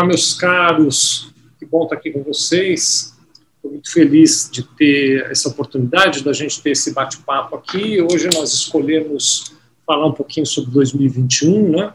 [0.00, 3.14] Olá, meus caros, que bom estar aqui com vocês.
[3.56, 8.00] Estou muito feliz de ter essa oportunidade da gente ter esse bate-papo aqui.
[8.00, 9.52] Hoje nós escolhemos
[9.86, 11.92] falar um pouquinho sobre 2021, né?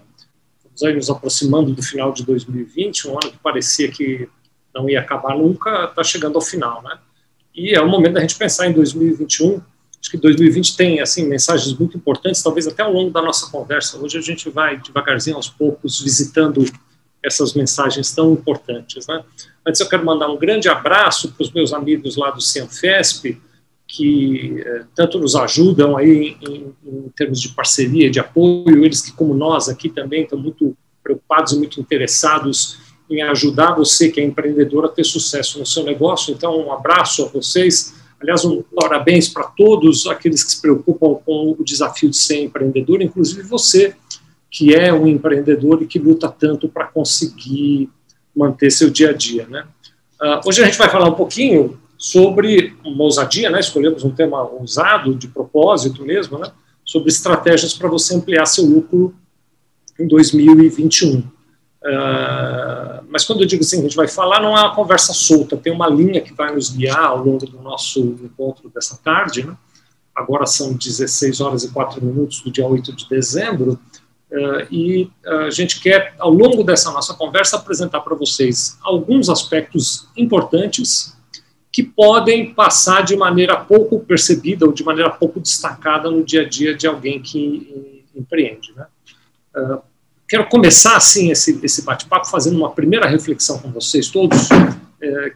[0.55, 4.29] Estamos aí nos aproximando do final de 2020, um ano que parecia que
[4.71, 6.99] não ia acabar nunca, está chegando ao final, né?
[7.55, 9.59] E é o momento da gente pensar em 2021.
[9.99, 13.97] Acho que 2020 tem assim mensagens muito importantes, talvez até ao longo da nossa conversa.
[13.97, 16.63] Hoje a gente vai devagarzinho aos poucos visitando
[17.25, 19.07] essas mensagens tão importantes.
[19.07, 19.23] Né?
[19.65, 23.41] Antes eu quero mandar um grande abraço para os meus amigos lá do Cianfesp,
[23.87, 29.11] que eh, tanto nos ajudam aí em, em, termos de parceria, de apoio, eles que
[29.11, 32.77] como nós aqui também estão muito preocupados e muito interessados
[33.09, 36.33] em ajudar você que é empreendedor a ter sucesso no seu negócio.
[36.33, 37.93] Então, um abraço a vocês.
[38.19, 43.01] Aliás, um parabéns para todos aqueles que se preocupam com o desafio de ser empreendedor,
[43.01, 43.95] inclusive você
[44.49, 47.89] que é um empreendedor e que luta tanto para conseguir
[48.35, 49.47] manter seu dia a dia.
[49.47, 49.65] Né?
[50.21, 53.59] Uh, hoje a gente vai falar um pouquinho sobre uma ousadia, né?
[53.59, 56.51] escolhemos um tema ousado, de propósito mesmo, né?
[56.83, 59.15] sobre estratégias para você ampliar seu lucro
[59.99, 61.19] em 2021.
[61.19, 61.23] Uh,
[61.87, 65.55] ah, mas quando eu digo assim, a gente vai falar, não é uma conversa solta,
[65.55, 69.45] tem uma linha que vai nos guiar ao longo do nosso encontro dessa tarde.
[69.45, 69.55] Né?
[70.15, 73.79] Agora são 16 horas e 4 minutos do dia 8 de dezembro.
[74.31, 80.07] Uh, e a gente quer, ao longo dessa nossa conversa, apresentar para vocês alguns aspectos
[80.17, 81.15] importantes
[81.71, 86.49] que podem passar de maneira pouco percebida ou de maneira pouco destacada no dia a
[86.49, 88.73] dia de alguém que empreende.
[88.75, 88.85] Né?
[89.55, 89.81] Uh,
[90.27, 94.49] quero começar, assim, esse, esse bate-papo fazendo uma primeira reflexão com vocês todos,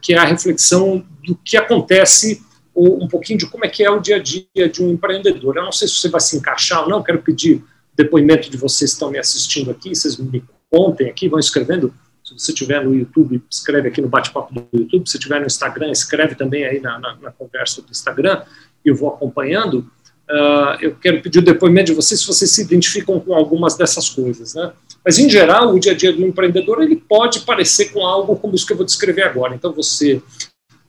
[0.02, 2.42] que é a reflexão do que acontece
[2.74, 5.56] ou um pouquinho de como é que é o dia a dia de um empreendedor.
[5.56, 7.62] Eu não sei se você vai se encaixar ou não, quero pedir
[8.02, 11.92] depoimento de vocês que estão me assistindo aqui, vocês me contem aqui, vão escrevendo.
[12.24, 15.08] Se você estiver no YouTube, escreve aqui no bate-papo do YouTube.
[15.08, 18.42] Se estiver no Instagram, escreve também aí na, na, na conversa do Instagram,
[18.84, 19.90] eu vou acompanhando.
[20.30, 24.08] Uh, eu quero pedir o depoimento de vocês se vocês se identificam com algumas dessas
[24.08, 24.54] coisas.
[24.54, 24.72] Né?
[25.04, 28.54] Mas, em geral, o dia a dia do empreendedor ele pode parecer com algo como
[28.54, 29.54] isso que eu vou descrever agora.
[29.54, 30.22] Então, você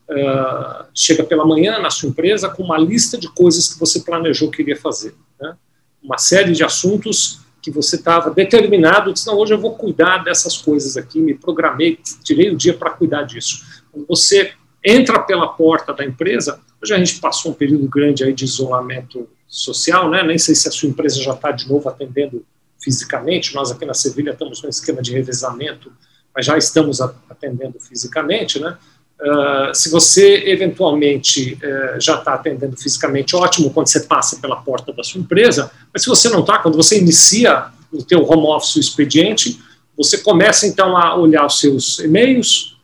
[0.10, 4.52] uh, chega pela manhã na sua empresa com uma lista de coisas que você planejou
[4.52, 5.16] que iria fazer.
[5.40, 5.56] Né?
[6.04, 10.58] Uma série de assuntos que você estava determinado, disse, não, hoje eu vou cuidar dessas
[10.58, 13.84] coisas aqui, me programei, tirei o dia para cuidar disso.
[13.92, 14.54] Quando você
[14.84, 19.30] entra pela porta da empresa, hoje a gente passou um período grande aí de isolamento
[19.48, 20.24] social, né?
[20.24, 22.44] nem sei se a sua empresa já está de novo atendendo
[22.82, 25.92] fisicamente, nós aqui na Sevilha estamos no esquema de revezamento,
[26.34, 28.76] mas já estamos atendendo fisicamente, né?
[29.22, 34.92] Uh, se você eventualmente uh, já está atendendo fisicamente, ótimo quando você passa pela porta
[34.92, 38.78] da sua empresa, mas se você não está, quando você inicia o teu home office
[38.78, 39.62] o expediente,
[39.96, 42.80] você começa então a olhar os seus e-mails,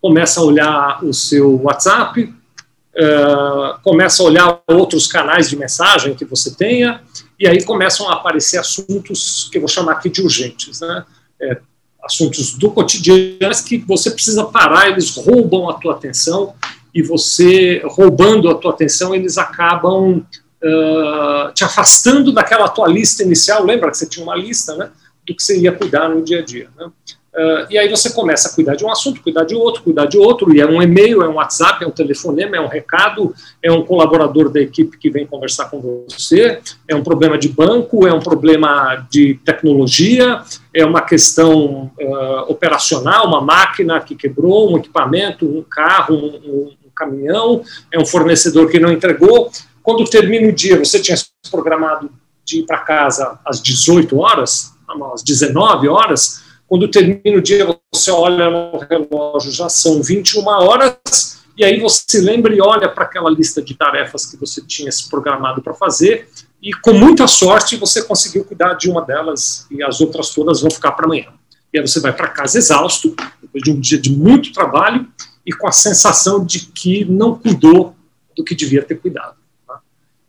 [0.00, 6.24] começa a olhar o seu WhatsApp, uh, começa a olhar outros canais de mensagem que
[6.24, 7.02] você tenha,
[7.38, 11.04] e aí começam a aparecer assuntos que eu vou chamar aqui de urgentes, né?
[11.40, 11.60] É,
[12.06, 16.54] assuntos do cotidiano que você precisa parar, eles roubam a tua atenção
[16.94, 23.64] e você, roubando a tua atenção, eles acabam uh, te afastando daquela tua lista inicial,
[23.64, 24.90] lembra que você tinha uma lista, né,
[25.26, 26.90] do que você ia cuidar no dia a dia, né?
[27.36, 30.16] Uh, e aí você começa a cuidar de um assunto, cuidar de outro, cuidar de
[30.16, 33.70] outro, e é um e-mail, é um WhatsApp, é um telefonema, é um recado, é
[33.70, 38.12] um colaborador da equipe que vem conversar com você, é um problema de banco, é
[38.12, 40.40] um problema de tecnologia,
[40.72, 46.76] é uma questão uh, operacional, uma máquina que quebrou, um equipamento, um carro, um, um,
[46.86, 49.50] um caminhão, é um fornecedor que não entregou.
[49.82, 51.18] Quando termina o dia, você tinha
[51.50, 52.10] programado
[52.46, 54.72] de ir para casa às 18 horas,
[55.12, 61.38] às 19 horas, quando termina o dia, você olha no relógio, já são 21 horas,
[61.56, 65.08] e aí você lembra e olha para aquela lista de tarefas que você tinha se
[65.08, 66.28] programado para fazer,
[66.60, 70.70] e com muita sorte você conseguiu cuidar de uma delas, e as outras todas vão
[70.70, 71.28] ficar para amanhã.
[71.72, 75.06] E aí você vai para casa exausto, depois de um dia de muito trabalho,
[75.44, 77.94] e com a sensação de que não cuidou
[78.36, 79.36] do que devia ter cuidado.
[79.66, 79.78] Tá?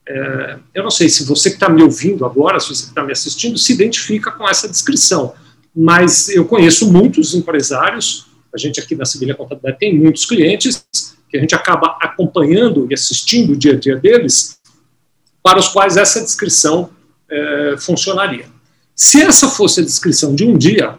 [0.07, 3.03] É, eu não sei se você que está me ouvindo agora, se você que está
[3.03, 5.33] me assistindo, se identifica com essa descrição
[5.79, 10.87] mas eu conheço muitos empresários, a gente aqui na Sevilha Contabilidade tem muitos clientes
[11.29, 14.57] que a gente acaba acompanhando e assistindo o dia a dia deles,
[15.43, 16.89] para os quais essa descrição
[17.29, 18.45] é, funcionaria.
[18.95, 20.97] Se essa fosse a descrição de um dia,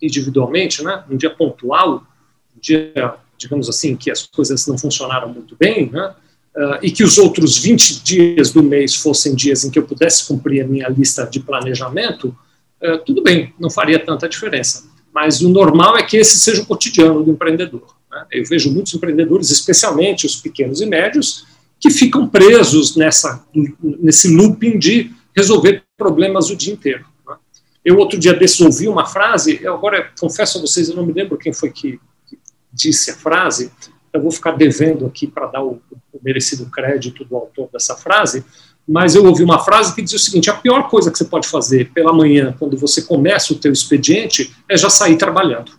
[0.00, 2.06] individualmente, né, um dia pontual,
[2.54, 6.14] um dia, digamos assim, que as coisas não funcionaram muito bem, né,
[6.54, 10.26] uh, e que os outros 20 dias do mês fossem dias em que eu pudesse
[10.26, 12.36] cumprir a minha lista de planejamento,
[12.82, 14.90] é, tudo bem, não faria tanta diferença.
[15.14, 17.94] mas o normal é que esse seja o cotidiano do empreendedor.
[18.10, 18.24] Né?
[18.32, 21.46] Eu vejo muitos empreendedores, especialmente os pequenos e médios,
[21.78, 23.44] que ficam presos nessa,
[23.80, 27.04] nesse looping de resolver problemas o dia inteiro.
[27.28, 27.36] Né?
[27.84, 31.12] Eu, outro dia desse, ouvi uma frase, eu agora confesso a vocês, eu não me
[31.12, 32.38] lembro quem foi que, que
[32.72, 33.70] disse a frase,
[34.12, 35.80] eu vou ficar devendo aqui para dar o,
[36.12, 38.44] o merecido crédito do autor dessa frase,
[38.92, 41.48] mas eu ouvi uma frase que dizia o seguinte: a pior coisa que você pode
[41.48, 45.72] fazer pela manhã, quando você começa o teu expediente, é já sair trabalhando.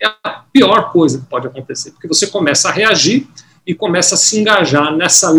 [0.00, 3.28] É a pior coisa que pode acontecer, porque você começa a reagir
[3.66, 5.30] e começa a se engajar nessa,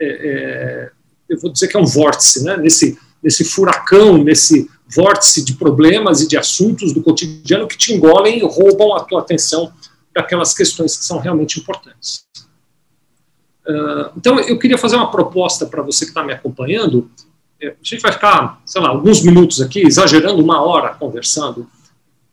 [0.00, 0.90] é, é,
[1.28, 2.56] eu vou dizer que é um vórtice, né?
[2.56, 8.38] nesse, nesse furacão, nesse vórtice de problemas e de assuntos do cotidiano que te engolem
[8.38, 9.72] e roubam a tua atenção
[10.12, 12.24] daquelas questões que são realmente importantes.
[13.66, 17.10] Uh, então, eu queria fazer uma proposta para você que está me acompanhando.
[17.60, 21.66] É, a gente vai ficar, sei lá, alguns minutos aqui, exagerando uma hora conversando.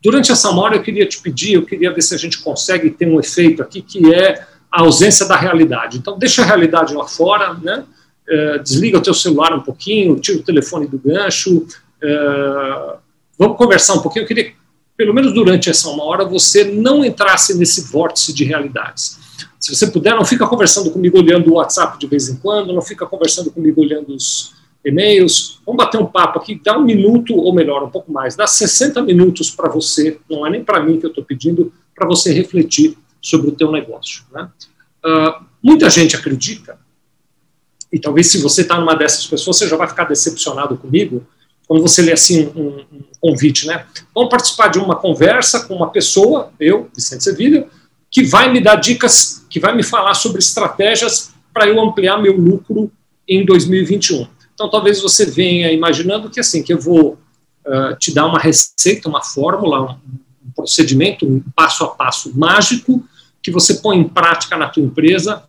[0.02, 3.08] Durante essa hora, eu queria te pedir, eu queria ver se a gente consegue ter
[3.08, 5.98] um efeito aqui que é a ausência da realidade.
[5.98, 7.86] Então, deixa a realidade lá fora, né?
[8.28, 12.98] Uh, desliga o teu celular um pouquinho, tira o telefone do gancho, uh,
[13.38, 14.24] vamos conversar um pouquinho.
[14.24, 14.54] Eu queria,
[14.98, 19.21] pelo menos durante essa uma hora, você não entrasse nesse vórtice de realidades
[19.62, 22.82] se você puder, não fica conversando comigo olhando o WhatsApp de vez em quando, não
[22.82, 25.62] fica conversando comigo olhando os e-mails.
[25.64, 29.04] Vamos bater um papo aqui, dá um minuto, ou melhor, um pouco mais, dá 60
[29.04, 32.98] minutos para você, não é nem para mim que eu estou pedindo, para você refletir
[33.22, 34.24] sobre o teu negócio.
[34.32, 34.50] Né?
[35.06, 36.80] Uh, muita gente acredita,
[37.94, 41.24] e talvez se você está numa dessas pessoas, você já vai ficar decepcionado comigo,
[41.68, 43.86] quando você lê assim um, um convite, né?
[44.14, 47.68] Vamos participar de uma conversa com uma pessoa, eu, Vicente Sevilha,
[48.12, 52.36] que vai me dar dicas, que vai me falar sobre estratégias para eu ampliar meu
[52.36, 52.92] lucro
[53.28, 54.28] em 2021.
[54.54, 57.18] Então, talvez você venha imaginando que assim, que eu vou
[57.66, 59.98] uh, te dar uma receita, uma fórmula,
[60.46, 63.04] um procedimento, um passo a passo mágico
[63.42, 65.44] que você põe em prática na tua empresa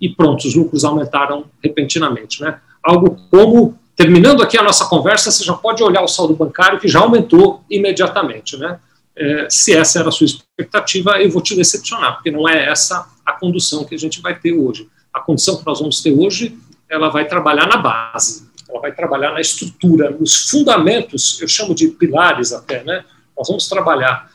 [0.00, 2.58] e pronto, os lucros aumentaram repentinamente, né?
[2.82, 6.88] Algo como terminando aqui a nossa conversa, você já pode olhar o saldo bancário que
[6.88, 8.78] já aumentou imediatamente, né?
[9.20, 13.06] É, se essa era a sua expectativa, eu vou te decepcionar, porque não é essa
[13.24, 14.88] a condução que a gente vai ter hoje.
[15.12, 16.58] A condição que nós vamos ter hoje,
[16.88, 21.88] ela vai trabalhar na base, ela vai trabalhar na estrutura, nos fundamentos, eu chamo de
[21.88, 23.04] pilares até, né?
[23.36, 24.30] Nós vamos trabalhar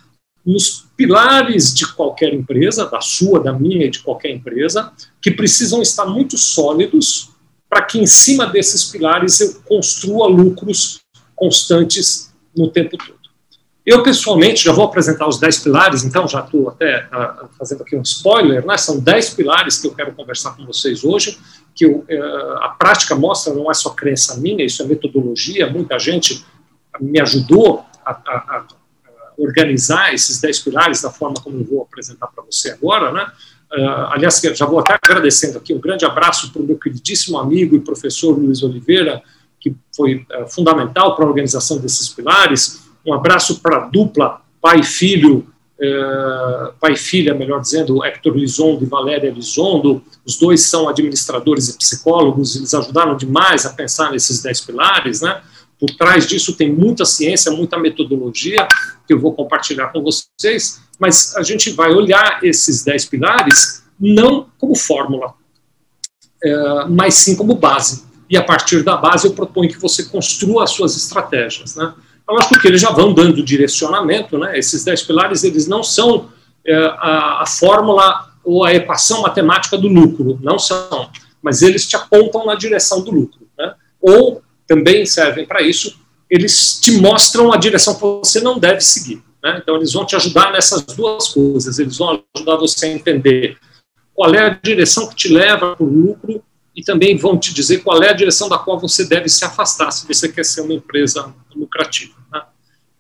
[0.45, 5.81] nos pilares de qualquer empresa, da sua, da minha e de qualquer empresa, que precisam
[5.81, 7.31] estar muito sólidos
[7.67, 10.99] para que em cima desses pilares eu construa lucros
[11.35, 13.14] constantes no tempo todo.
[13.85, 17.95] Eu, pessoalmente, já vou apresentar os 10 pilares, então já estou até uh, fazendo aqui
[17.95, 18.77] um spoiler, né?
[18.77, 21.37] são 10 pilares que eu quero conversar com vocês hoje,
[21.75, 22.03] que uh,
[22.61, 26.43] a prática mostra, não é só crença minha, isso é metodologia, muita gente
[26.99, 28.65] me ajudou a, a, a
[29.37, 33.31] organizar esses 10 pilares da forma como eu vou apresentar para você agora, né?
[33.71, 37.75] Uh, aliás, já vou até agradecendo aqui um grande abraço para o meu queridíssimo amigo
[37.75, 39.21] e professor Luiz Oliveira,
[39.59, 44.81] que foi uh, fundamental para a organização desses pilares, um abraço para a dupla pai
[44.81, 45.47] filho,
[45.79, 50.03] eh, pai filha, melhor dizendo, Hector Lizondo e Valéria Lizondo.
[50.25, 55.41] Os dois são administradores e psicólogos, eles ajudaram demais a pensar nesses dez pilares, né?
[55.79, 58.67] Por trás disso tem muita ciência, muita metodologia
[59.05, 64.47] que eu vou compartilhar com vocês, mas a gente vai olhar esses dez pilares não
[64.57, 65.33] como fórmula,
[66.43, 68.03] é, mas sim como base.
[68.29, 71.93] E a partir da base eu proponho que você construa as suas estratégias, né?
[72.27, 74.57] Eu acho que eles já vão dando direcionamento, né?
[74.57, 76.29] Esses dez pilares, eles não são
[76.65, 81.09] é, a, a fórmula ou a equação matemática do lucro, não são,
[81.41, 83.73] mas eles te apontam na direção do lucro, né?
[84.01, 89.21] Ou também servem para isso, eles te mostram a direção que você não deve seguir.
[89.43, 89.59] Né?
[89.61, 91.77] Então, eles vão te ajudar nessas duas coisas.
[91.77, 93.57] Eles vão ajudar você a entender
[94.13, 96.41] qual é a direção que te leva para o lucro
[96.75, 99.91] e também vão te dizer qual é a direção da qual você deve se afastar
[99.91, 102.13] se você quer ser uma empresa lucrativa.
[102.31, 102.41] Né?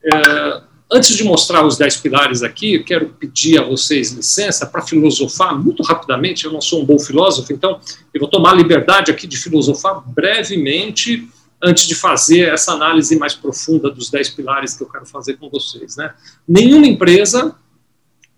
[0.05, 4.81] É, antes de mostrar os dez pilares aqui, eu quero pedir a vocês licença para
[4.81, 6.45] filosofar muito rapidamente.
[6.45, 7.79] Eu não sou um bom filósofo, então
[8.13, 11.27] eu vou tomar a liberdade aqui de filosofar brevemente
[11.61, 15.49] antes de fazer essa análise mais profunda dos dez pilares que eu quero fazer com
[15.49, 15.97] vocês.
[15.97, 16.13] Né?
[16.47, 17.55] Nenhuma empresa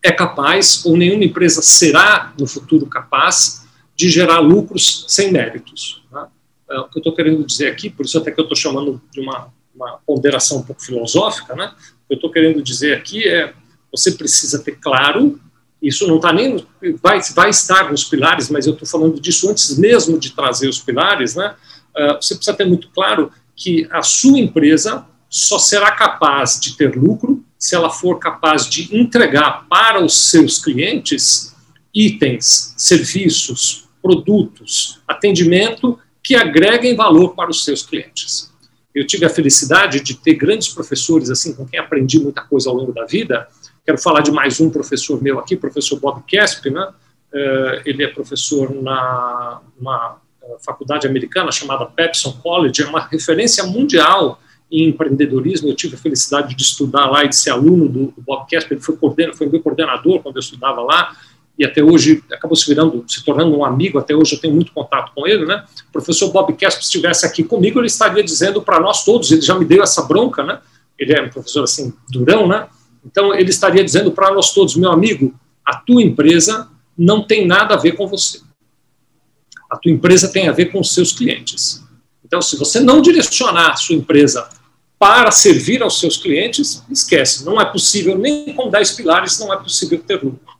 [0.01, 3.66] é capaz, ou nenhuma empresa será no futuro capaz,
[3.97, 6.03] de gerar lucros sem méritos.
[6.11, 6.25] Né?
[6.69, 9.01] É, o que eu estou querendo dizer aqui, por isso até que eu estou chamando
[9.11, 11.71] de uma uma ponderação um pouco filosófica, né?
[12.03, 13.53] O que eu estou querendo dizer aqui é
[13.91, 15.39] você precisa ter claro,
[15.81, 16.65] isso não está nem,
[17.01, 20.79] vai, vai estar nos pilares, mas eu estou falando disso antes mesmo de trazer os
[20.79, 21.55] pilares, né?
[21.95, 26.95] Uh, você precisa ter muito claro que a sua empresa só será capaz de ter
[26.95, 31.55] lucro se ela for capaz de entregar para os seus clientes
[31.93, 38.53] itens, serviços, produtos, atendimento que agreguem valor para os seus clientes.
[38.95, 42.75] Eu tive a felicidade de ter grandes professores assim com quem aprendi muita coisa ao
[42.75, 43.47] longo da vida.
[43.85, 46.89] Quero falar de mais um professor meu aqui, professor Bob Kesp, né?
[47.33, 53.65] Uh, ele é professor na uma eh, faculdade americana chamada Pepson College, é uma referência
[53.65, 54.39] mundial
[54.71, 55.67] em empreendedorismo.
[55.67, 58.71] Eu tive a felicidade de estudar lá e de ser aluno do, Bob Kesp.
[58.71, 58.97] Ele foi,
[59.33, 61.13] foi meu coordenador quando eu estudava lá
[61.57, 64.71] e até hoje acabou se virando, se tornando um amigo, até hoje eu tenho muito
[64.71, 65.65] contato com ele, né?
[65.89, 69.41] O professor Bob Kesp, se estivesse aqui comigo, ele estaria dizendo para nós todos, ele
[69.41, 70.59] já me deu essa bronca, né?
[70.99, 72.67] Ele é um professor assim, durão, né?
[73.03, 75.33] Então ele estaria dizendo para nós todos, meu amigo,
[75.65, 78.39] a tua empresa não tem nada a ver com você.
[79.69, 81.83] A tua empresa tem a ver com os seus clientes.
[82.23, 84.47] Então, se você não direcionar a sua empresa
[84.99, 89.57] para servir aos seus clientes, esquece, não é possível, nem com 10 pilares, não é
[89.57, 90.56] possível ter lucro.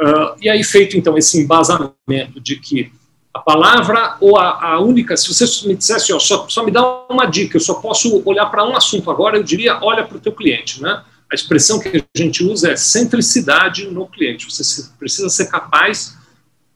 [0.00, 2.90] Uh, e aí, feito então esse embasamento de que
[3.34, 7.04] a palavra ou a, a única, se você me dissesse, ó, só, só me dá
[7.10, 10.20] uma dica, eu só posso olhar para um assunto agora, eu diria, olha para o
[10.20, 11.04] teu cliente, né?
[11.30, 14.50] A expressão que a gente usa é centricidade no cliente.
[14.50, 16.18] Você precisa ser capaz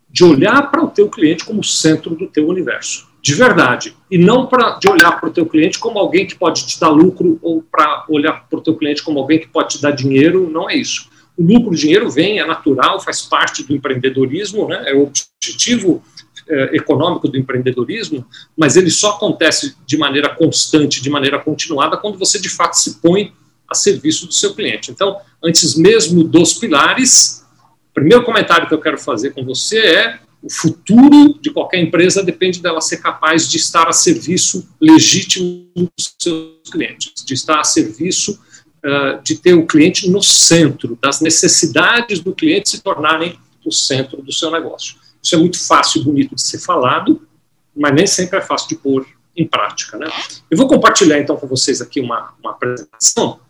[0.09, 4.47] de olhar para o teu cliente como centro do teu universo, de verdade, e não
[4.47, 7.63] para de olhar para o teu cliente como alguém que pode te dar lucro ou
[7.63, 10.77] para olhar para o teu cliente como alguém que pode te dar dinheiro, não é
[10.77, 11.09] isso.
[11.37, 14.85] O lucro, o dinheiro vem, é natural, faz parte do empreendedorismo, né?
[14.87, 16.03] é o objetivo
[16.49, 18.27] é, econômico do empreendedorismo,
[18.57, 23.01] mas ele só acontece de maneira constante, de maneira continuada, quando você de fato se
[23.01, 23.33] põe
[23.69, 24.91] a serviço do seu cliente.
[24.91, 27.45] Então, antes mesmo dos pilares,
[27.91, 32.23] o primeiro comentário que eu quero fazer com você é o futuro de qualquer empresa
[32.23, 37.65] depende dela ser capaz de estar a serviço legítimo dos seus clientes, de estar a
[37.65, 38.39] serviço
[38.85, 44.21] uh, de ter o cliente no centro, das necessidades do cliente se tornarem o centro
[44.23, 44.97] do seu negócio.
[45.23, 47.27] Isso é muito fácil e bonito de ser falado,
[47.75, 49.97] mas nem sempre é fácil de pôr em prática.
[49.97, 50.07] Né?
[50.51, 53.41] Eu vou compartilhar então com vocês aqui uma, uma apresentação.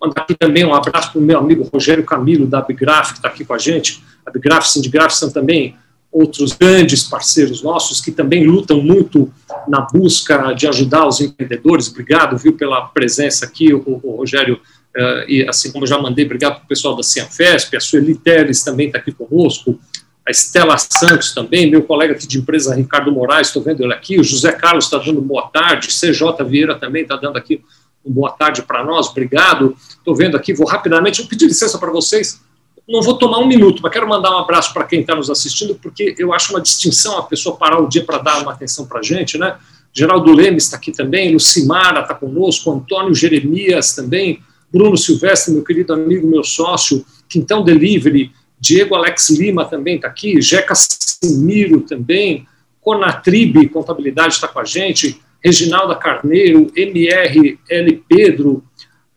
[0.00, 3.28] Mandar aqui também um abraço para o meu amigo Rogério Camilo, da Abgraph, que está
[3.28, 4.02] aqui com a gente.
[4.24, 5.76] A Abgraph Sindigraph são também
[6.16, 9.30] outros grandes parceiros nossos que também lutam muito
[9.68, 11.88] na busca de ajudar os empreendedores.
[11.88, 14.54] Obrigado, viu, pela presença aqui, o, o Rogério,
[14.96, 18.64] uh, e assim como já mandei, obrigado para o pessoal da Cianfesp, a Sueli Teles
[18.64, 19.78] também está aqui conosco,
[20.26, 24.18] a Estela Santos também, meu colega aqui de empresa, Ricardo Moraes, estou vendo ele aqui,
[24.18, 27.62] o José Carlos está dando boa tarde, CJ Vieira também está dando aqui
[28.06, 29.76] um boa tarde para nós, obrigado.
[29.90, 32.40] Estou vendo aqui, vou rapidamente, vou pedir licença para vocês,
[32.88, 35.74] não vou tomar um minuto, mas quero mandar um abraço para quem está nos assistindo,
[35.74, 39.00] porque eu acho uma distinção a pessoa parar o dia para dar uma atenção para
[39.00, 39.56] a gente, né?
[39.92, 44.40] Geraldo Leme está aqui também, Lucimara está conosco, Antônio Jeremias também,
[44.72, 50.40] Bruno Silvestre, meu querido amigo, meu sócio, Quintão Delivery, Diego Alex Lima também está aqui,
[50.40, 52.46] Jeca Simiro também,
[52.80, 58.62] Conatribe Contabilidade está com a gente, Reginalda Carneiro, MRL Pedro,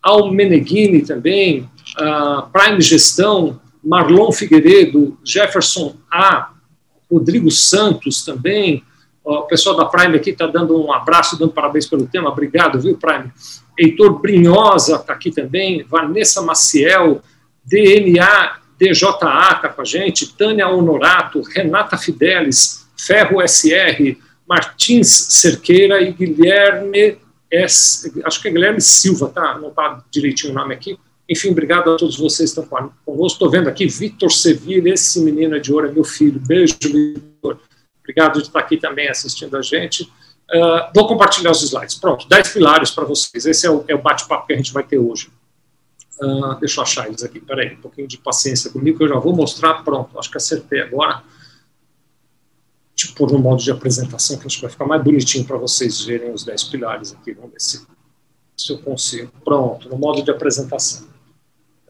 [0.02, 6.51] Almeneghini também, uh, Prime Gestão, Marlon Figueiredo, Jefferson A,
[7.10, 8.84] Rodrigo Santos também,
[9.24, 12.98] o pessoal da Prime aqui está dando um abraço, dando parabéns pelo tema, obrigado, viu,
[12.98, 13.32] Prime?
[13.77, 17.22] Heitor Brinhosa está aqui também, Vanessa Maciel,
[17.63, 26.12] DNA, DJA está com a gente, Tânia Honorato, Renata Fidelis, Ferro SR, Martins Cerqueira e
[26.12, 27.18] Guilherme
[27.51, 29.58] S, acho que é Guilherme Silva, tá?
[29.60, 30.98] Não está direitinho o nome aqui.
[31.30, 33.28] Enfim, obrigado a todos vocês que estão conosco.
[33.28, 36.40] Estou vendo aqui Vitor Sevilla, esse menino é de ouro, é meu filho.
[36.40, 37.60] Beijo, Vitor.
[38.00, 40.04] Obrigado de estar aqui também assistindo a gente.
[40.52, 41.96] Uh, vou compartilhar os slides.
[41.96, 43.46] Pronto, 10 pilares para vocês.
[43.46, 45.30] Esse é o, é o bate-papo que a gente vai ter hoje.
[46.20, 47.40] Uh, deixa eu achar eles aqui.
[47.40, 49.84] Peraí, um pouquinho de paciência comigo, que eu já vou mostrar.
[49.84, 51.22] Pronto, acho que acertei agora.
[53.08, 56.02] Eu pôr no modo de apresentação, que acho que vai ficar mais bonitinho para vocês
[56.02, 57.34] verem os 10 pilares aqui.
[57.34, 57.86] Vamos ver se,
[58.58, 59.32] se eu consigo.
[59.46, 61.08] Pronto, no modo de apresentação.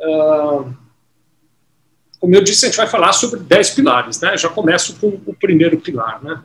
[0.02, 0.74] Uh,
[2.20, 4.38] como eu disse, a gente vai falar sobre 10 pilares, né?
[4.38, 6.42] Já começo com o primeiro pilar, né?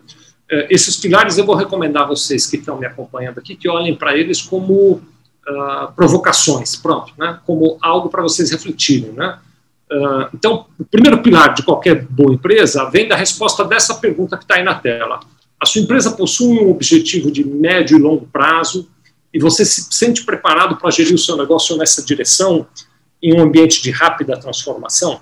[0.51, 3.95] Uh, esses pilares eu vou recomendar a vocês que estão me acompanhando aqui que olhem
[3.95, 7.41] para eles como uh, provocações, pronto, né?
[7.47, 9.39] Como algo para vocês refletirem, né?
[9.91, 14.45] Uh, então, o primeiro pilar de qualquer boa empresa vem da resposta dessa pergunta que
[14.45, 15.21] está aí na tela.
[15.61, 18.89] A sua empresa possui um objetivo de médio e longo prazo
[19.33, 22.67] e você se sente preparado para gerir o seu negócio nessa direção?
[23.25, 25.19] Em um ambiente de rápida transformação?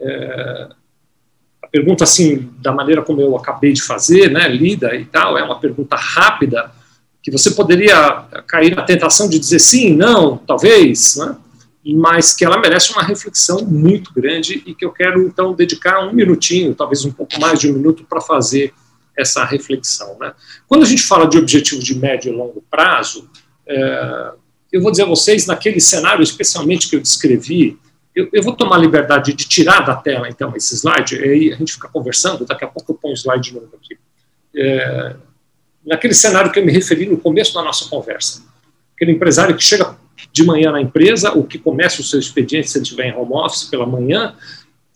[0.00, 0.68] É,
[1.62, 5.44] a pergunta, assim, da maneira como eu acabei de fazer, né, lida e tal, é
[5.44, 6.72] uma pergunta rápida,
[7.22, 11.36] que você poderia cair na tentação de dizer sim, não, talvez, né?
[11.86, 16.12] mas que ela merece uma reflexão muito grande e que eu quero, então, dedicar um
[16.12, 18.74] minutinho, talvez um pouco mais de um minuto, para fazer
[19.16, 20.16] essa reflexão.
[20.18, 20.34] Né?
[20.66, 23.30] Quando a gente fala de objetivos de médio e longo prazo,
[23.66, 24.32] é,
[24.74, 27.78] eu vou dizer a vocês, naquele cenário especialmente que eu descrevi,
[28.12, 31.56] eu, eu, vou tomar liberdade de tirar da tela, então, esse slide, e aí a
[31.56, 33.96] gente fica conversando, daqui a pouco eu ponho o slide novo aqui.
[34.56, 35.14] É,
[35.86, 38.42] naquele cenário que eu me referi no começo da nossa conversa,
[38.96, 39.96] aquele empresário que chega
[40.32, 43.32] de manhã na empresa, ou que começa o seu expediente se ele estiver em home
[43.32, 44.34] office pela manhã,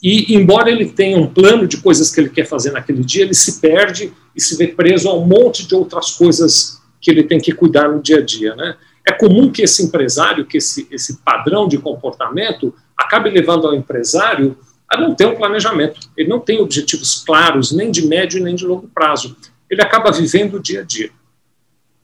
[0.02, 3.34] e embora ele tenha um plano de coisas que ele quer fazer naquele dia, ele
[3.34, 7.38] se perde e se vê preso a um monte de outras coisas que ele tem
[7.38, 8.76] que cuidar no dia a dia, né?
[9.08, 14.56] É comum que esse empresário, que esse, esse padrão de comportamento, acabe levando ao empresário
[14.86, 15.98] a não ter um planejamento.
[16.16, 19.36] Ele não tem objetivos claros, nem de médio nem de longo prazo.
[19.70, 21.10] Ele acaba vivendo o dia a dia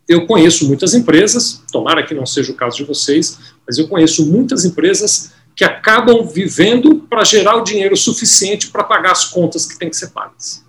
[0.09, 4.27] eu conheço muitas empresas, tomara que não seja o caso de vocês, mas eu conheço
[4.27, 9.79] muitas empresas que acabam vivendo para gerar o dinheiro suficiente para pagar as contas que
[9.79, 10.64] têm que ser pagas.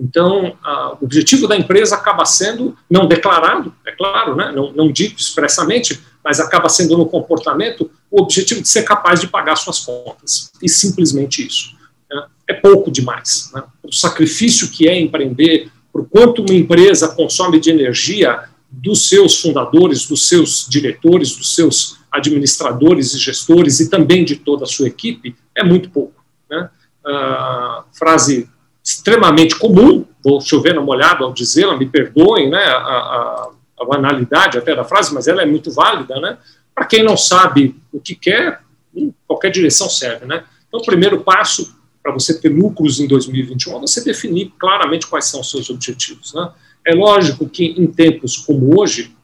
[0.00, 4.90] Então, a, o objetivo da empresa acaba sendo, não declarado, é claro, né, não, não
[4.90, 9.80] dito expressamente, mas acaba sendo no comportamento o objetivo de ser capaz de pagar suas
[9.80, 10.50] contas.
[10.62, 11.76] E simplesmente isso.
[12.10, 13.50] Né, é pouco demais.
[13.52, 19.40] Né, o sacrifício que é empreender, por quanto uma empresa consome de energia, dos seus
[19.40, 24.86] fundadores, dos seus diretores, dos seus administradores e gestores e também de toda a sua
[24.86, 26.24] equipe é muito pouco.
[26.48, 26.70] Né?
[27.04, 28.48] Uh, frase
[28.82, 34.58] extremamente comum, vou chover na molhada ao dizê-la, me perdoem né, a, a, a, banalidade
[34.58, 36.18] até da frase, mas ela é muito válida.
[36.20, 36.38] Né?
[36.74, 38.60] Para quem não sabe o que quer,
[38.94, 40.26] em qualquer direção serve.
[40.26, 40.44] Né?
[40.68, 45.26] Então, o primeiro passo para você ter lucros em 2021 é você definir claramente quais
[45.26, 46.32] são os seus objetivos.
[46.34, 46.50] Né?
[46.86, 49.14] É lógico que em tempos como hoje,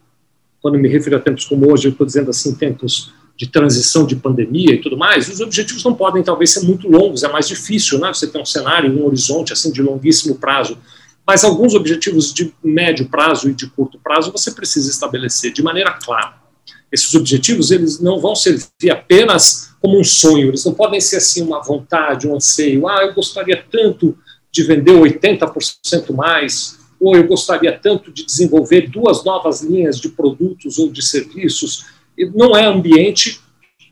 [0.61, 4.17] quando me refiro a tempos como hoje, eu estou dizendo assim, tempos de transição de
[4.17, 7.99] pandemia e tudo mais, os objetivos não podem talvez ser muito longos, é mais difícil,
[7.99, 8.09] né?
[8.13, 10.79] Você tem um cenário, um horizonte assim de longuíssimo prazo,
[11.27, 15.93] mas alguns objetivos de médio prazo e de curto prazo você precisa estabelecer de maneira
[15.93, 16.35] clara.
[16.91, 21.43] Esses objetivos eles não vão servir apenas como um sonho, eles não podem ser assim
[21.43, 22.89] uma vontade, um anseio.
[22.89, 24.17] Ah, eu gostaria tanto
[24.51, 30.79] de vender 80% mais, ou eu gostaria tanto de desenvolver duas novas linhas de produtos
[30.79, 31.85] ou de serviços.
[32.35, 33.41] Não é ambiente,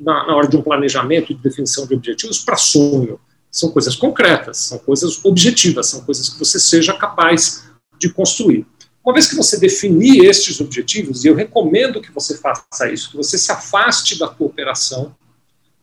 [0.01, 3.19] na, na hora de um planejamento e de definição de objetivos, para sonho.
[3.51, 7.65] São coisas concretas, são coisas objetivas, são coisas que você seja capaz
[7.99, 8.67] de construir.
[9.05, 13.17] Uma vez que você definir estes objetivos, e eu recomendo que você faça isso, que
[13.17, 15.15] você se afaste da cooperação,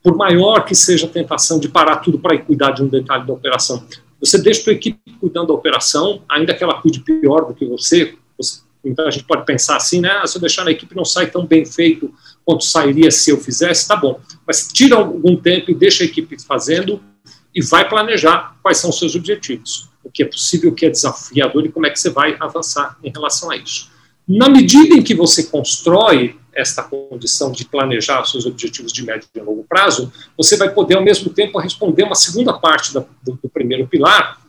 [0.04, 3.34] por maior que seja a tentação de parar tudo para cuidar de um detalhe da
[3.34, 3.86] operação.
[4.20, 7.66] Você deixa a sua equipe cuidando da operação, ainda que ela cuide pior do que
[7.66, 8.16] você.
[8.84, 10.10] Então a gente pode pensar assim, né?
[10.10, 12.12] Ah, se eu deixar na equipe não sai tão bem feito
[12.46, 14.20] quanto sairia se eu fizesse, tá bom.
[14.46, 17.02] Mas tira algum tempo e deixa a equipe fazendo
[17.54, 20.90] e vai planejar quais são os seus objetivos, o que é possível, o que é
[20.90, 23.90] desafiador e como é que você vai avançar em relação a isso.
[24.28, 29.40] Na medida em que você constrói esta condição de planejar seus objetivos de médio e
[29.40, 33.50] longo prazo, você vai poder, ao mesmo tempo, responder uma segunda parte da, do, do,
[33.50, 34.41] primeiro pilar,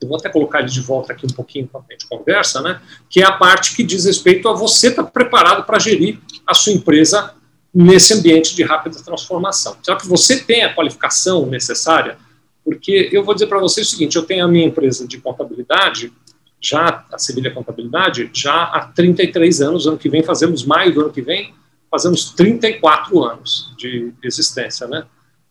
[0.00, 2.80] eu vou até colocar ele de volta aqui um pouquinho enquanto a gente conversa, né,
[3.08, 6.72] que é a parte que diz respeito a você estar preparado para gerir a sua
[6.72, 7.34] empresa
[7.74, 9.76] nesse ambiente de rápida transformação.
[9.82, 12.16] Será que você tem a qualificação necessária?
[12.64, 16.12] Porque eu vou dizer para você o seguinte, eu tenho a minha empresa de contabilidade,
[16.60, 21.12] já a Sevilha Contabilidade, já há 33 anos, ano que vem fazemos maio do ano
[21.12, 21.54] que vem,
[21.90, 25.04] fazemos 34 anos de existência, né?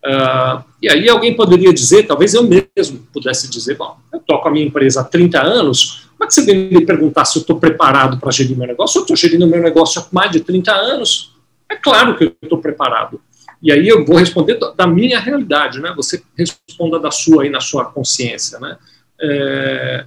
[0.06, 4.52] Uh, e aí alguém poderia dizer, talvez eu mesmo pudesse dizer, bom, eu toco a
[4.52, 8.32] minha empresa há 30 anos, que você vem me perguntar se eu estou preparado para
[8.32, 9.00] gerir meu negócio?
[9.00, 11.34] Eu estou gerindo meu negócio há mais de 30 anos,
[11.70, 13.22] é claro que eu estou preparado.
[13.62, 15.92] E aí eu vou responder da minha realidade, né?
[15.96, 18.78] Você responda da sua aí na sua consciência, né?
[19.20, 20.06] É,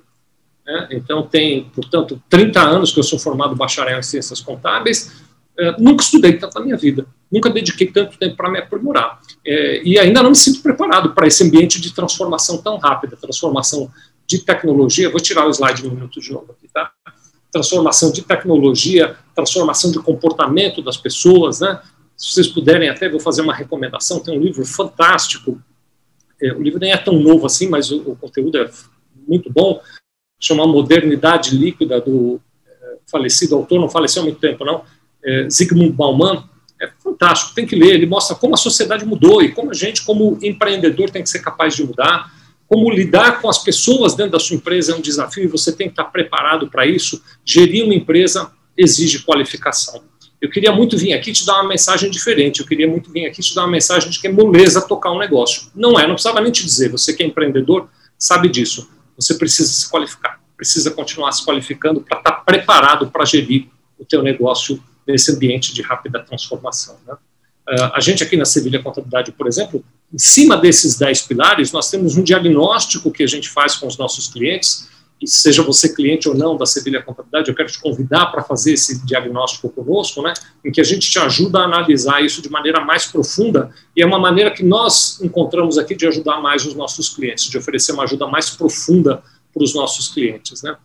[0.65, 0.89] Né?
[0.93, 5.26] Então, tem, portanto, 30 anos que eu sou formado bacharel em ciências contábeis.
[5.59, 9.21] Uh, nunca estudei tanto na minha vida nunca dediquei tanto tempo para me aprimorar.
[9.45, 13.91] É, e ainda não me sinto preparado para esse ambiente de transformação tão rápida, transformação
[14.27, 15.11] de tecnologia.
[15.11, 16.93] Vou tirar o slide um minuto de novo aqui, tá?
[17.51, 21.81] Transformação de tecnologia, transformação de comportamento das pessoas, né?
[22.17, 24.21] Se vocês puderem, até vou fazer uma recomendação.
[24.21, 25.61] Tem um livro fantástico.
[26.41, 28.71] É, o livro nem é tão novo assim, mas o, o conteúdo é
[29.27, 29.81] muito bom,
[30.39, 34.85] chama Modernidade Líquida, do é, falecido autor, não faleceu há muito tempo, não,
[35.27, 36.45] é, Zygmunt Bauman,
[36.81, 40.05] é fantástico, tem que ler, ele mostra como a sociedade mudou e como a gente,
[40.05, 42.31] como empreendedor, tem que ser capaz de mudar,
[42.69, 45.89] como lidar com as pessoas dentro da sua empresa é um desafio e você tem
[45.89, 47.23] que estar preparado para isso.
[47.45, 50.03] Gerir uma empresa exige qualificação.
[50.41, 53.41] Eu queria muito vir aqui te dar uma mensagem diferente, eu queria muito vir aqui
[53.41, 55.71] te dar uma mensagem de que é moleza tocar um negócio.
[55.75, 58.91] Não é, não precisava nem te dizer, você que é empreendedor sabe disso.
[59.17, 64.23] Você precisa se qualificar, precisa continuar se qualificando para estar preparado para gerir o teu
[64.23, 66.97] negócio nesse ambiente de rápida transformação.
[67.07, 67.15] Né?
[67.15, 71.91] Uh, a gente aqui na Sevilha Contabilidade, por exemplo, em cima desses 10 pilares, nós
[71.91, 74.89] temos um diagnóstico que a gente faz com os nossos clientes,
[75.21, 78.75] e seja você cliente ou não da Sevilha Contabilidade, eu quero te convidar para fazer
[78.75, 82.85] esse diagnóstico conosco, né, em que a gente te ajuda a analisar isso de maneira
[82.85, 87.09] mais profunda, e é uma maneira que nós encontramos aqui de ajudar mais os nossos
[87.09, 90.63] clientes, de oferecer uma ajuda mais profunda para os nossos clientes.
[90.63, 90.77] Né.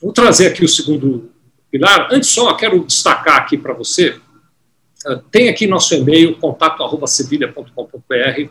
[0.00, 1.31] Vou trazer aqui o segundo
[1.72, 2.06] pilar.
[2.12, 4.20] Antes só, quero destacar aqui para você,
[5.06, 8.50] uh, tem aqui nosso e-mail, contato.sevilha.com.br,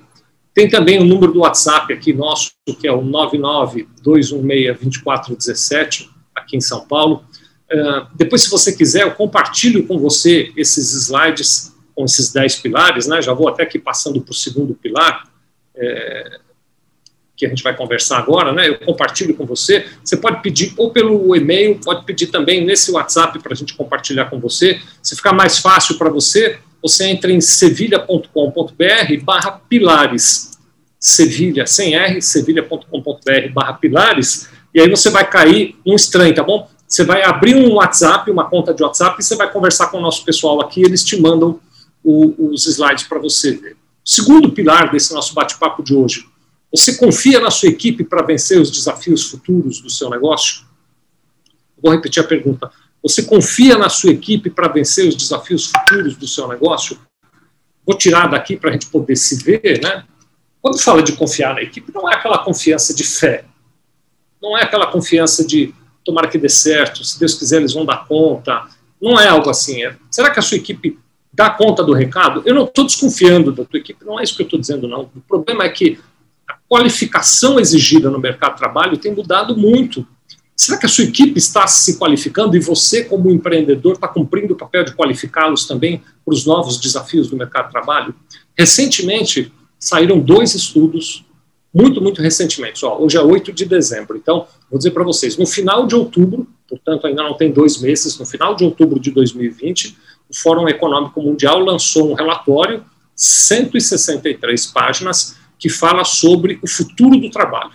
[0.54, 3.02] tem também o número do WhatsApp aqui nosso, que é o
[4.04, 7.24] 992162417, aqui em São Paulo.
[7.72, 13.08] Uh, depois, se você quiser, eu compartilho com você esses slides com esses 10 pilares,
[13.08, 13.22] né?
[13.22, 15.30] Já vou até aqui passando para o segundo pilar,
[15.76, 16.40] é,
[17.36, 18.70] que a gente vai conversar agora, né?
[18.70, 19.86] Eu compartilho com você.
[20.04, 24.26] Você pode pedir ou pelo e-mail, pode pedir também nesse WhatsApp para a gente compartilhar
[24.26, 24.80] com você.
[25.02, 30.52] Se ficar mais fácil para você, você entra em sevilha.com.br barra pilares.
[31.00, 36.70] Sevilha, sem R, sevilha.com.br barra pilares, e aí você vai cair num estranho, tá bom?
[36.88, 40.02] Você vai abrir um WhatsApp, uma conta de WhatsApp, e você vai conversar com o
[40.02, 41.60] nosso pessoal aqui, eles te mandam
[42.04, 43.78] o, os slides para você ver.
[44.04, 46.26] Segundo pilar desse nosso bate-papo de hoje,
[46.74, 50.66] você confia na sua equipe para vencer os desafios futuros do seu negócio?
[51.82, 52.72] Vou repetir a pergunta.
[53.04, 56.98] Você confia na sua equipe para vencer os desafios futuros do seu negócio?
[57.86, 60.06] Vou tirar daqui para a gente poder se ver, né?
[60.62, 63.46] Quando fala de confiar na equipe, não é aquela confiança de fé.
[64.42, 65.74] Não é aquela confiança de
[66.06, 68.68] tomara que dê certo, se Deus quiser eles vão dar conta.
[69.02, 69.84] Não é algo assim.
[69.84, 71.00] É, será que a sua equipe
[71.34, 72.44] dá conta do recado?
[72.46, 75.10] Eu não estou desconfiando da tua equipe, não é isso que eu estou dizendo, não.
[75.16, 76.00] O problema é que
[76.52, 80.06] a qualificação exigida no mercado de trabalho tem mudado muito
[80.62, 84.56] Será que a sua equipe está se qualificando e você, como empreendedor, está cumprindo o
[84.56, 88.14] papel de qualificá-los também para os novos desafios do mercado de trabalho?
[88.56, 91.26] Recentemente, saíram dois estudos,
[91.74, 92.86] muito, muito recentemente.
[92.86, 96.48] Ó, hoje é 8 de dezembro, então, vou dizer para vocês: no final de outubro,
[96.70, 99.98] portanto, ainda não tem dois meses, no final de outubro de 2020,
[100.30, 102.86] o Fórum Econômico Mundial lançou um relatório,
[103.16, 107.72] 163 páginas, que fala sobre o futuro do trabalho.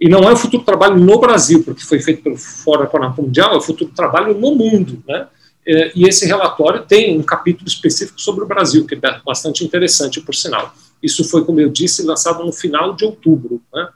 [0.00, 3.20] E não é o futuro do trabalho no Brasil, porque foi feito pelo Fórum Econômico
[3.20, 5.02] Mundial, é o futuro do trabalho no mundo.
[5.06, 5.26] Né?
[5.66, 10.20] É, e esse relatório tem um capítulo específico sobre o Brasil, que é bastante interessante,
[10.20, 10.72] por sinal.
[11.02, 13.60] Isso foi, como eu disse, lançado no final de outubro.
[13.74, 13.88] Né?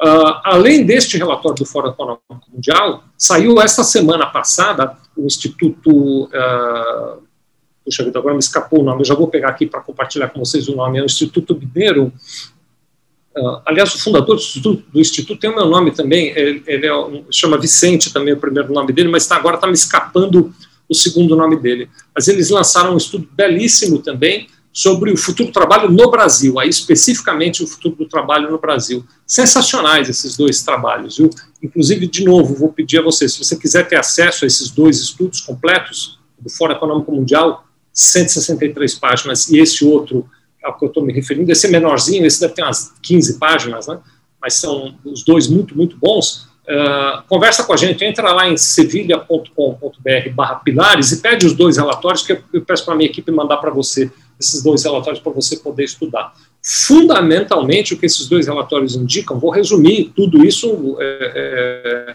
[0.00, 2.22] Uh, além deste relatório do Fórum Econômico
[2.52, 6.26] Mundial, saiu esta semana passada o Instituto.
[6.26, 7.27] Uh,
[7.88, 10.38] puxa vida, agora me escapou o nome, eu já vou pegar aqui para compartilhar com
[10.38, 12.12] vocês o nome, é o Instituto Mineiro
[13.36, 16.86] Uh, aliás, o fundador do Instituto, do Instituto, tem o meu nome também, ele, ele
[16.86, 20.52] é chama Vicente também, o primeiro nome dele, mas tá, agora está me escapando
[20.88, 21.88] o segundo nome dele.
[22.12, 26.68] Mas eles lançaram um estudo belíssimo também sobre o futuro do trabalho no Brasil, aí
[26.68, 29.04] especificamente o futuro do trabalho no Brasil.
[29.24, 31.30] Sensacionais esses dois trabalhos, viu?
[31.62, 35.00] Inclusive, de novo, vou pedir a você, se você quiser ter acesso a esses dois
[35.00, 37.67] estudos completos, do Fórum Econômico Mundial,
[37.98, 40.24] 163 páginas, e esse outro,
[40.62, 43.88] ao que eu estou me referindo, esse é menorzinho, esse deve ter umas 15 páginas,
[43.88, 43.98] né?
[44.40, 46.46] mas são os dois muito, muito bons.
[46.62, 51.76] Uh, conversa com a gente, entra lá em sevilha.com.br barra pilares e pede os dois
[51.76, 54.08] relatórios que eu, peço para a minha equipe mandar para você
[54.38, 56.32] esses dois relatórios para você poder estudar.
[56.62, 62.14] Fundamentalmente, o que esses dois relatórios indicam, vou resumir tudo isso é, é,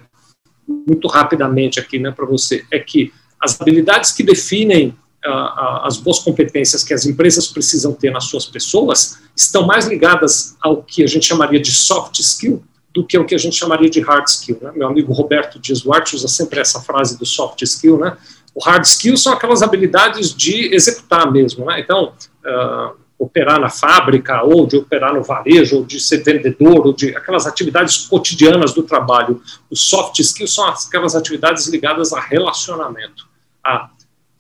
[0.88, 6.84] muito rapidamente aqui né, para você, é que as habilidades que definem as boas competências
[6.84, 11.26] que as empresas precisam ter nas suas pessoas estão mais ligadas ao que a gente
[11.26, 14.60] chamaria de soft skill do que ao que a gente chamaria de hard skill.
[14.62, 14.72] Né?
[14.76, 17.98] Meu amigo Roberto Dias Duarte usa sempre essa frase do soft skill.
[17.98, 18.16] Né?
[18.54, 21.66] O hard skill são aquelas habilidades de executar mesmo.
[21.66, 21.80] Né?
[21.80, 22.14] Então,
[22.46, 27.16] uh, operar na fábrica, ou de operar no varejo, ou de ser vendedor, ou de
[27.16, 29.42] aquelas atividades cotidianas do trabalho.
[29.72, 33.28] Os soft skills são aquelas atividades ligadas a relacionamento,
[33.64, 33.90] a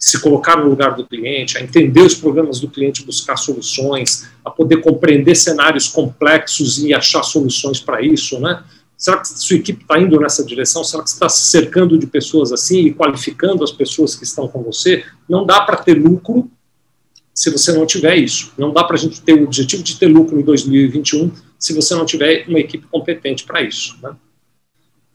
[0.03, 4.51] se colocar no lugar do cliente, a entender os problemas do cliente, buscar soluções, a
[4.51, 8.61] poder compreender cenários complexos e achar soluções para isso, né?
[8.97, 10.83] Será que sua equipe está indo nessa direção?
[10.83, 14.61] Será que está se cercando de pessoas assim e qualificando as pessoas que estão com
[14.61, 15.05] você?
[15.27, 16.51] Não dá para ter lucro
[17.33, 18.51] se você não tiver isso.
[18.57, 21.95] Não dá para a gente ter o objetivo de ter lucro em 2021 se você
[21.95, 23.97] não tiver uma equipe competente para isso.
[24.03, 24.13] Né?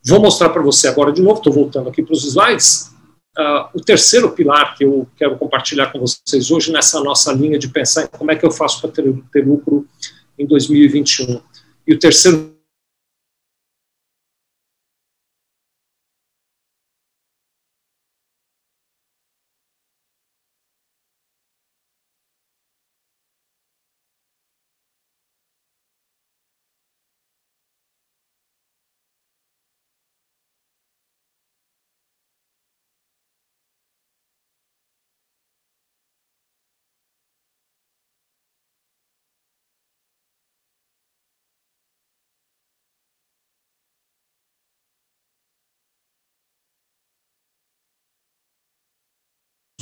[0.06, 2.90] Vou mostrar para você agora de novo, estou voltando aqui para os slides,
[3.38, 7.68] uh, o terceiro pilar que eu quero compartilhar com vocês hoje nessa nossa linha de
[7.68, 9.86] pensar como é que eu faço para ter, ter lucro
[10.38, 11.40] em 2021.
[11.86, 12.57] E o terceiro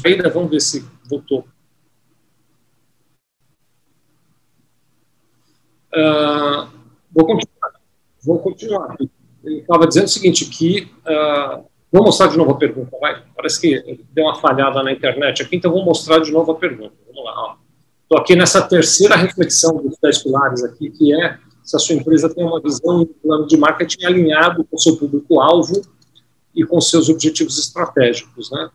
[0.07, 1.47] ainda, vamos ver se voltou.
[5.95, 6.69] Uh,
[7.11, 7.73] vou continuar.
[8.23, 8.97] Vou continuar.
[9.45, 10.90] Ele estava dizendo o seguinte, que...
[11.07, 13.23] Uh, vou mostrar de novo a pergunta, vai.
[13.35, 16.95] Parece que deu uma falhada na internet aqui, então vou mostrar de novo a pergunta.
[17.07, 17.57] Vamos lá.
[18.03, 22.33] Estou aqui nessa terceira reflexão dos 10 pilares aqui, que é se a sua empresa
[22.33, 25.83] tem uma visão, um plano de marketing alinhado com o seu público-alvo
[26.55, 28.71] e com seus objetivos estratégicos, né?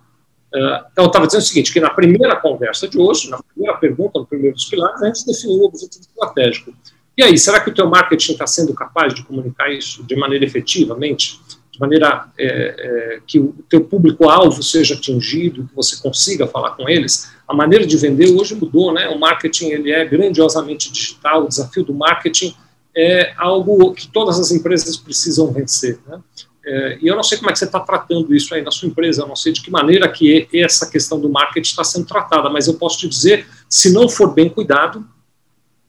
[0.53, 3.77] Uh, então, eu estava dizendo o seguinte, que na primeira conversa de hoje, na primeira
[3.77, 6.73] pergunta, no primeiro dos pilares, a gente definiu o objetivo estratégico.
[7.17, 10.43] E aí, será que o teu marketing está sendo capaz de comunicar isso de maneira
[10.43, 11.39] efetivamente,
[11.71, 16.89] de maneira é, é, que o teu público-alvo seja atingido, que você consiga falar com
[16.89, 17.31] eles?
[17.47, 19.07] A maneira de vender hoje mudou, né?
[19.09, 22.53] O marketing ele é grandiosamente digital, o desafio do marketing
[22.95, 26.19] é algo que todas as empresas precisam vencer, né?
[26.63, 28.87] É, e eu não sei como é que você está tratando isso aí na sua
[28.87, 32.49] empresa, eu não sei de que maneira que essa questão do marketing está sendo tratada,
[32.49, 35.07] mas eu posso te dizer, se não for bem cuidado,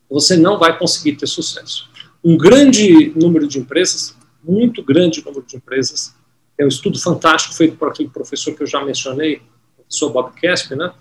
[0.09, 1.91] você não vai conseguir ter sucesso.
[2.25, 6.15] Um grande número de empresas, muito grande número de empresas,
[6.59, 9.43] é um estudo fantástico feito por aquele professor que eu já mencionei,
[9.77, 10.93] o professor Bob Casp, né?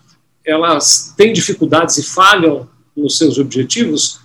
[0.46, 4.21] elas têm dificuldades e falham nos seus objetivos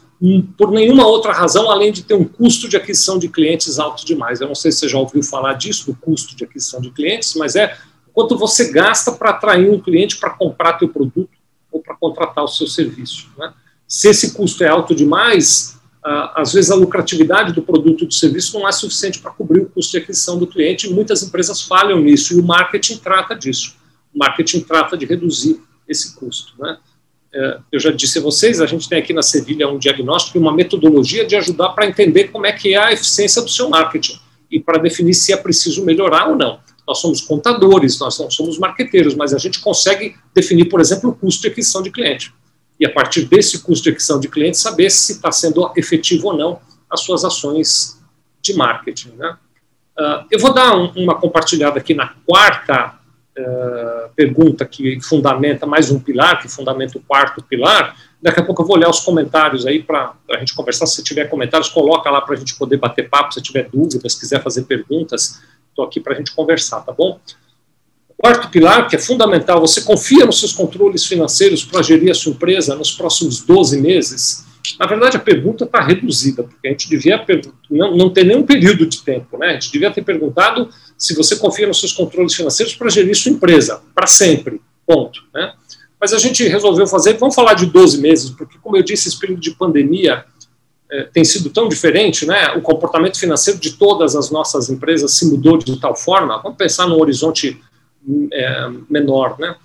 [0.56, 4.40] por nenhuma outra razão além de ter um custo de aquisição de clientes alto demais.
[4.40, 7.34] Eu não sei se você já ouviu falar disso, do custo de aquisição de clientes,
[7.34, 7.76] mas é
[8.14, 11.30] quanto você gasta para atrair um cliente para comprar teu produto
[11.70, 13.28] ou para contratar o seu serviço.
[13.36, 13.52] Né?
[13.86, 15.78] Se esse custo é alto demais,
[16.34, 19.66] às vezes a lucratividade do produto ou do serviço não é suficiente para cobrir o
[19.66, 23.76] custo de aquisição do cliente e muitas empresas falham nisso e o marketing trata disso.
[24.14, 26.54] O marketing trata de reduzir esse custo.
[26.58, 26.78] Né?
[27.36, 30.40] É, eu já disse a vocês, a gente tem aqui na Sevilha um diagnóstico e
[30.40, 34.18] uma metodologia de ajudar para entender como é que é a eficiência do seu marketing
[34.50, 36.58] e para definir se é preciso melhorar ou não.
[36.88, 41.14] Nós somos contadores, nós não somos marqueteiros, mas a gente consegue definir, por exemplo, o
[41.14, 42.32] custo de aquisição de cliente.
[42.80, 46.36] E a partir desse custo de aquisição de cliente, saber se está sendo efetivo ou
[46.36, 46.58] não
[46.90, 48.00] as suas ações
[48.40, 49.10] de marketing.
[49.10, 49.36] Né?
[49.98, 52.94] Uh, eu vou dar um, uma compartilhada aqui na quarta
[53.38, 57.96] uh, pergunta que fundamenta mais um pilar, que fundamenta o quarto pilar.
[58.20, 60.86] Daqui a pouco eu vou olhar os comentários aí para a gente conversar.
[60.86, 63.32] Se tiver comentários, coloca lá para a gente poder bater papo.
[63.32, 67.20] Se tiver dúvidas, quiser fazer perguntas, estou aqui para a gente conversar, tá bom?
[68.16, 72.32] Quarto pilar, que é fundamental, você confia nos seus controles financeiros para gerir a sua
[72.32, 74.46] empresa nos próximos 12 meses?
[74.80, 77.22] Na verdade, a pergunta está reduzida, porque a gente devia
[77.70, 79.50] não, não ter nenhum período de tempo, né?
[79.50, 83.32] A gente devia ter perguntado se você confia nos seus controles financeiros para gerir sua
[83.32, 85.52] empresa, para sempre, ponto, né?
[86.00, 89.18] Mas a gente resolveu fazer, vamos falar de 12 meses, porque, como eu disse, esse
[89.18, 90.24] período de pandemia
[90.90, 92.52] é, tem sido tão diferente, né?
[92.52, 96.86] O comportamento financeiro de todas as nossas empresas se mudou de tal forma, vamos pensar
[96.86, 97.60] num horizonte
[98.32, 99.56] é, menor, né?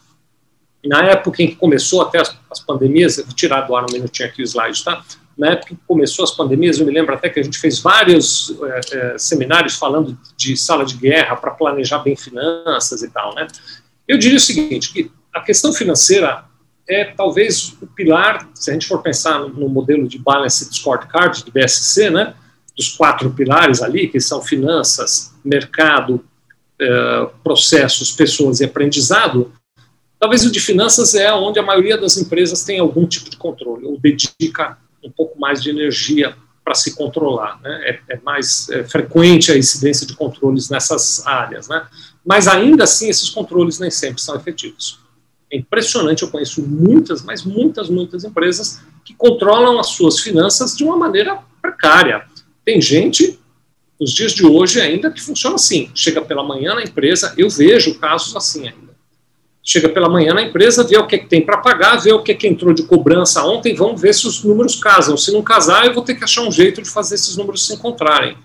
[0.85, 4.27] na época em que começou até as, as pandemias, vou tirar do ar um minutinho
[4.27, 5.03] aqui o slide, tá?
[5.41, 8.55] Na época que começou as pandemias, eu me lembro até que a gente fez vários
[8.61, 13.47] é, é, seminários falando de sala de guerra para planejar bem finanças e tal, né?
[14.07, 16.45] Eu diria o seguinte, que a questão financeira
[16.87, 21.51] é talvez o pilar, se a gente for pensar no, modelo de Balanced Scorecard do
[21.51, 22.35] BSC, né?
[22.77, 26.23] Dos quatro pilares ali, que são finanças, mercado,
[26.79, 29.51] é, processos, pessoas e aprendizado,
[30.19, 33.87] Talvez o de finanças é onde a maioria das empresas tem algum tipo de controle,
[33.87, 37.59] ou dedica um pouco mais de energia para se controlar.
[37.61, 37.99] Né?
[38.07, 41.67] É, é mais é, frequente a incidência de controles nessas áreas.
[41.67, 41.85] Né?
[42.25, 44.99] Mas ainda assim, esses controles nem sempre são efetivos.
[45.51, 50.83] É impressionante, eu conheço muitas, mas muitas, muitas empresas que controlam as suas finanças de
[50.83, 52.25] uma maneira precária.
[52.63, 53.37] Tem gente
[53.99, 55.91] Nos dias de hoje, ainda que funciona assim.
[55.93, 58.90] Chega pela manhã na empresa, eu vejo casos assim ainda.
[59.63, 62.23] Chega pela manhã na empresa, vê o que, é que tem para pagar, vê o
[62.23, 65.15] que, é que entrou de cobrança ontem, vamos ver se os números casam.
[65.15, 67.73] Se não casar, eu vou ter que achar um jeito de fazer esses números se
[67.73, 68.35] encontrarem.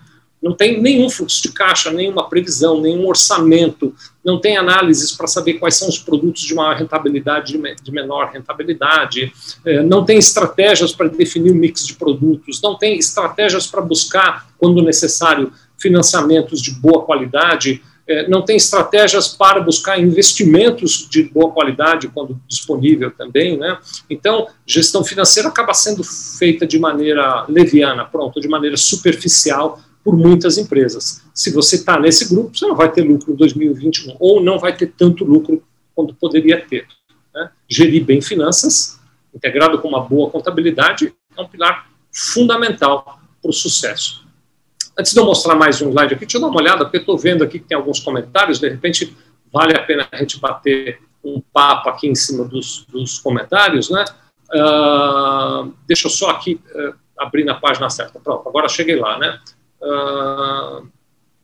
[0.42, 5.54] Não tem nenhum fluxo de caixa, nenhuma previsão, nenhum orçamento, não tem análises para saber
[5.54, 9.32] quais são os produtos de maior rentabilidade, de menor rentabilidade,
[9.64, 14.46] é, não tem estratégias para definir o mix de produtos, não tem estratégias para buscar,
[14.58, 17.82] quando necessário, financiamentos de boa qualidade,
[18.28, 23.78] não tem estratégias para buscar investimentos de boa qualidade quando disponível também, né?
[24.08, 30.56] Então, gestão financeira acaba sendo feita de maneira leviana, pronto, de maneira superficial por muitas
[30.56, 31.22] empresas.
[31.34, 34.76] Se você está nesse grupo, você não vai ter lucro em 2021 ou não vai
[34.76, 35.60] ter tanto lucro
[35.96, 36.86] quanto poderia ter.
[37.34, 37.50] Né?
[37.68, 39.00] Gerir bem finanças,
[39.34, 44.25] integrado com uma boa contabilidade, é um pilar fundamental para o sucesso.
[44.98, 47.18] Antes de eu mostrar mais um slide aqui, deixa eu dar uma olhada, porque estou
[47.18, 49.14] vendo aqui que tem alguns comentários, de repente
[49.52, 54.04] vale a pena a gente bater um papo aqui em cima dos, dos comentários, né?
[54.54, 58.18] Uh, deixa eu só aqui uh, abrir na página certa.
[58.20, 59.38] Pronto, agora cheguei lá, né?
[59.82, 60.88] Uh,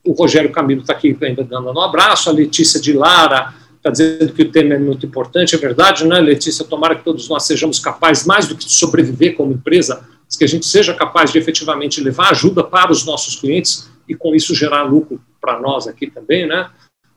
[0.04, 4.32] o Rogério Camilo está aqui ainda dando um abraço, a Letícia de Lara está dizendo
[4.32, 6.64] que o tema é muito importante, é verdade, né, Letícia?
[6.64, 10.66] Tomara que todos nós sejamos capazes, mais do que sobreviver como empresa, que a gente
[10.66, 15.20] seja capaz de efetivamente levar ajuda para os nossos clientes e com isso gerar lucro
[15.40, 16.70] para nós aqui também, né?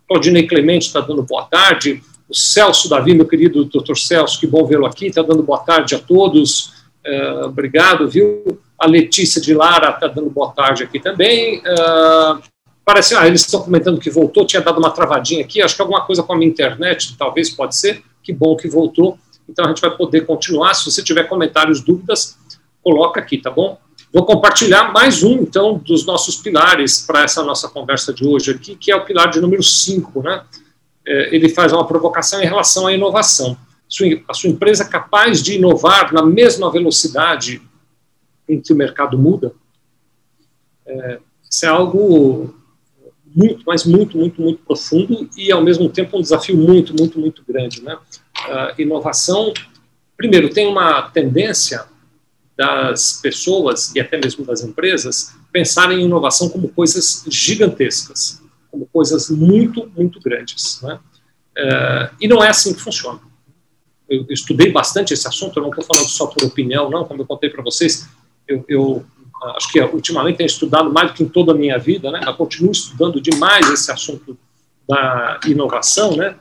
[0.07, 4.65] Claudinei Clemente está dando boa tarde, o Celso Davi, meu querido doutor Celso, que bom
[4.65, 6.73] vê-lo aqui, está dando boa tarde a todos,
[7.05, 8.59] uh, obrigado, viu?
[8.79, 11.59] A Letícia de Lara está dando boa tarde aqui também.
[11.59, 12.41] Uh,
[12.83, 16.05] parece, ah, eles estão comentando que voltou, tinha dado uma travadinha aqui, acho que alguma
[16.05, 19.17] coisa com a minha internet, talvez pode ser, que bom que voltou.
[19.47, 20.73] Então a gente vai poder continuar.
[20.73, 22.37] Se você tiver comentários, dúvidas,
[22.85, 23.79] coloca aqui, tá bom?
[24.13, 28.75] Vou compartilhar mais um, então, dos nossos pilares para essa nossa conversa de hoje aqui,
[28.75, 30.43] que é o pilar de número 5, né?
[31.03, 33.57] É, ele faz uma provocação em relação à inovação.
[34.27, 37.59] A sua empresa é capaz de inovar na mesma velocidade
[38.47, 39.51] em que o mercado muda?
[40.85, 41.19] É,
[41.49, 42.53] isso é algo
[43.35, 47.43] muito, mas muito, muito, muito profundo e, ao mesmo tempo, um desafio muito, muito, muito
[47.47, 47.95] grande, né?
[47.95, 49.53] Uh, inovação,
[50.15, 51.85] primeiro, tem uma tendência
[52.57, 58.41] das pessoas e até mesmo das empresas pensarem em inovação como coisas gigantescas,
[58.71, 60.81] como coisas muito, muito grandes.
[60.81, 60.99] Né?
[61.57, 63.19] É, e não é assim que funciona.
[64.09, 67.25] Eu, estudei bastante esse assunto, eu não estou falando só por opinião, não, como eu
[67.25, 68.07] contei para vocês,
[68.47, 69.05] eu, eu,
[69.55, 72.35] acho que ultimamente tenho estudado mais do que em toda a minha vida, né, mas
[72.35, 74.37] continuo estudando demais esse assunto
[74.87, 76.35] da inovação, né,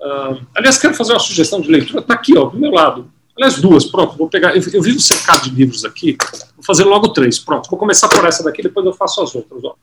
[0.00, 3.60] uh, aliás, quero fazer uma sugestão de leitura, está aqui, ó, do meu lado, Aliás,
[3.60, 4.54] duas, pronto, vou pegar.
[4.54, 6.16] Eu, eu vi um cercado de livros aqui,
[6.54, 7.68] vou fazer logo três, pronto.
[7.70, 9.64] Vou começar por essa daqui, depois eu faço as outras.
[9.64, 9.74] Ó.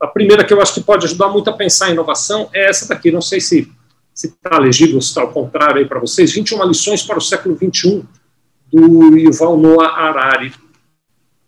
[0.00, 2.86] A primeira que eu acho que pode ajudar muito a pensar em inovação é essa
[2.86, 3.10] daqui.
[3.10, 3.70] Não sei se
[4.14, 6.32] está legível, se está ao contrário aí para vocês.
[6.32, 8.04] 21 lições para o século XXI,
[8.70, 10.52] do Yuval Noah Harari.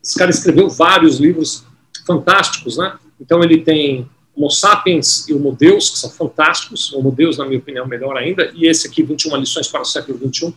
[0.03, 1.65] Esse cara escreveu vários livros
[2.07, 2.99] fantásticos, né?
[3.21, 6.93] Então ele tem Homo Sapiens e Homo Deus, que são fantásticos.
[6.93, 8.51] Homo Deus, na minha opinião, melhor ainda.
[8.55, 10.55] E esse aqui, 21 lições para o século XXI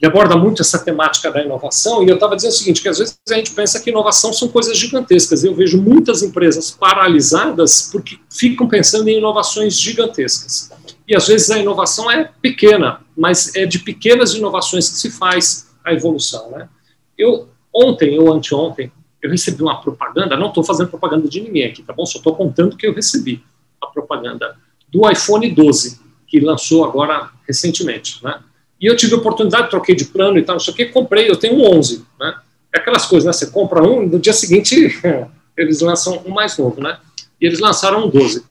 [0.00, 2.98] ele aborda muito essa temática da inovação, e eu estava dizendo o seguinte, que às
[2.98, 8.18] vezes a gente pensa que inovação são coisas gigantescas, eu vejo muitas empresas paralisadas porque
[8.30, 10.70] ficam pensando em inovações gigantescas.
[11.06, 15.68] E às vezes a inovação é pequena, mas é de pequenas inovações que se faz
[15.84, 16.50] a evolução.
[16.50, 16.68] Né?
[17.16, 18.90] Eu, ontem ou anteontem,
[19.22, 22.04] eu recebi uma propaganda, não estou fazendo propaganda de ninguém aqui, tá bom?
[22.04, 23.42] Só estou contando que eu recebi
[23.80, 24.56] a propaganda
[24.88, 28.40] do iPhone 12, que lançou agora recentemente, né?
[28.80, 31.30] E eu tive a oportunidade, troquei de plano e tal, não sei o que, comprei,
[31.30, 32.34] eu tenho um 11, né?
[32.74, 33.32] É aquelas coisas, né?
[33.32, 35.00] Você compra um, no dia seguinte
[35.56, 36.98] eles lançam um mais novo, né?
[37.40, 38.44] E eles lançaram um 12.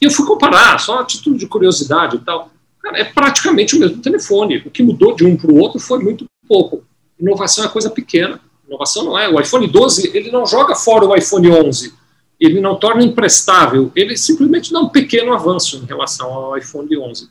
[0.00, 2.50] E eu fui comparar, só a título de curiosidade e tal.
[2.82, 4.58] Cara, é praticamente o mesmo telefone.
[4.58, 6.84] O que mudou de um para o outro foi muito pouco.
[7.18, 8.40] Inovação é coisa pequena.
[8.66, 9.28] Inovação não é.
[9.28, 11.92] O iPhone 12, ele não joga fora o iPhone 11.
[12.38, 13.90] Ele não torna imprestável.
[13.96, 17.28] Ele simplesmente dá um pequeno avanço em relação ao iPhone 11.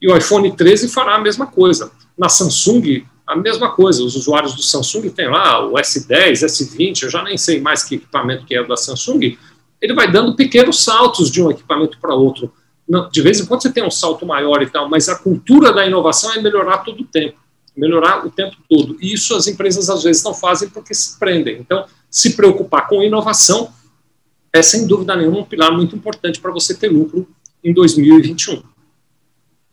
[0.00, 1.90] E o iPhone 13 fará a mesma coisa.
[2.16, 4.02] Na Samsung, a mesma coisa.
[4.02, 7.96] Os usuários do Samsung têm lá o S10, S20, eu já nem sei mais que
[7.96, 9.38] equipamento que é o da Samsung.
[9.80, 12.52] Ele vai dando pequenos saltos de um equipamento para outro.
[13.12, 15.86] De vez em quando você tem um salto maior e tal, mas a cultura da
[15.86, 17.38] inovação é melhorar todo o tempo,
[17.76, 18.96] melhorar o tempo todo.
[19.00, 21.58] E isso as empresas às vezes não fazem porque se prendem.
[21.60, 23.72] Então, se preocupar com inovação
[24.52, 27.28] é sem dúvida nenhuma um pilar muito importante para você ter lucro
[27.62, 28.60] em 2021.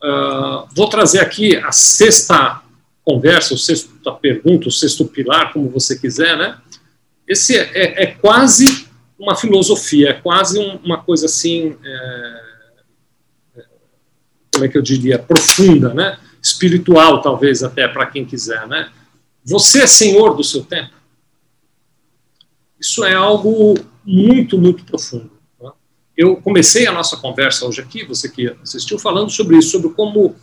[0.03, 2.61] Uh, vou trazer aqui a sexta
[3.03, 6.57] conversa, o sexta pergunta, o sexto pilar, como você quiser, né?
[7.27, 8.87] Esse é, é, é quase
[9.17, 12.41] uma filosofia, é quase um, uma coisa assim, é,
[13.57, 13.63] é,
[14.53, 16.17] como é que eu diria, profunda, né?
[16.41, 18.67] espiritual, talvez até para quem quiser.
[18.67, 18.89] Né?
[19.43, 20.93] Você é senhor do seu tempo?
[22.79, 23.75] Isso é algo
[24.05, 25.36] muito, muito profundo.
[26.17, 30.35] Eu comecei a nossa conversa hoje aqui, você que assistiu, falando sobre isso, sobre como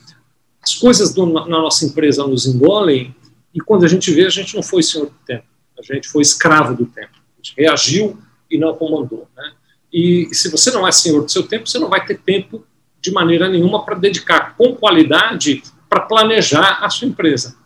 [0.63, 3.15] as coisas do, na nossa empresa nos engolem
[3.53, 5.45] e quando a gente vê, a gente não foi senhor do tempo,
[5.79, 7.13] a gente foi escravo do tempo.
[7.15, 8.19] A gente reagiu
[8.51, 9.29] e não comandou.
[9.37, 9.53] Né?
[9.93, 12.65] E se você não é senhor do seu tempo, você não vai ter tempo
[13.01, 17.57] de maneira nenhuma para dedicar com qualidade para planejar a sua empresa.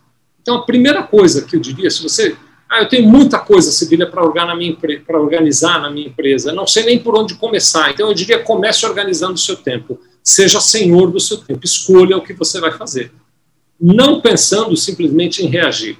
[0.41, 2.35] Então, a primeira coisa que eu diria, se você.
[2.69, 7.17] Ah, eu tenho muita coisa, Sibília, para organizar na minha empresa, não sei nem por
[7.17, 7.89] onde começar.
[7.89, 9.99] Então, eu diria: comece organizando o seu tempo.
[10.23, 11.61] Seja senhor do seu tempo.
[11.63, 13.11] Escolha o que você vai fazer.
[13.81, 15.97] Não pensando simplesmente em reagir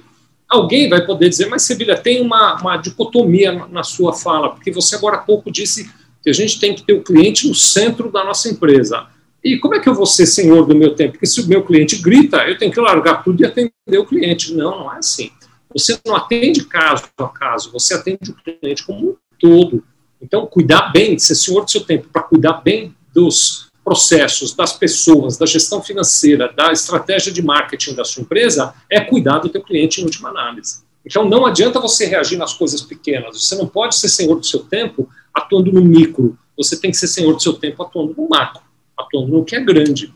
[0.50, 4.96] alguém vai poder dizer, mas Sevilha, tem uma, uma dicotomia na sua fala, porque você
[4.96, 5.88] agora há pouco disse
[6.22, 9.06] que a gente tem que ter o cliente no centro da nossa empresa.
[9.42, 11.12] E como é que eu vou ser senhor do meu tempo?
[11.12, 14.52] Porque se o meu cliente grita, eu tenho que largar tudo e atender o cliente.
[14.52, 15.30] Não, não é assim.
[15.72, 19.84] Você não atende caso a caso, você atende o cliente como um todo.
[20.20, 25.36] Então, cuidar bem, ser senhor do seu tempo, para cuidar bem dos processos, das pessoas,
[25.36, 30.00] da gestão financeira, da estratégia de marketing da sua empresa, é cuidar do teu cliente
[30.00, 30.82] em última análise.
[31.04, 33.42] Então não adianta você reagir nas coisas pequenas.
[33.42, 36.38] Você não pode ser senhor do seu tempo atuando no micro.
[36.56, 38.62] Você tem que ser senhor do seu tempo atuando no macro,
[38.96, 40.12] atuando no que é grande.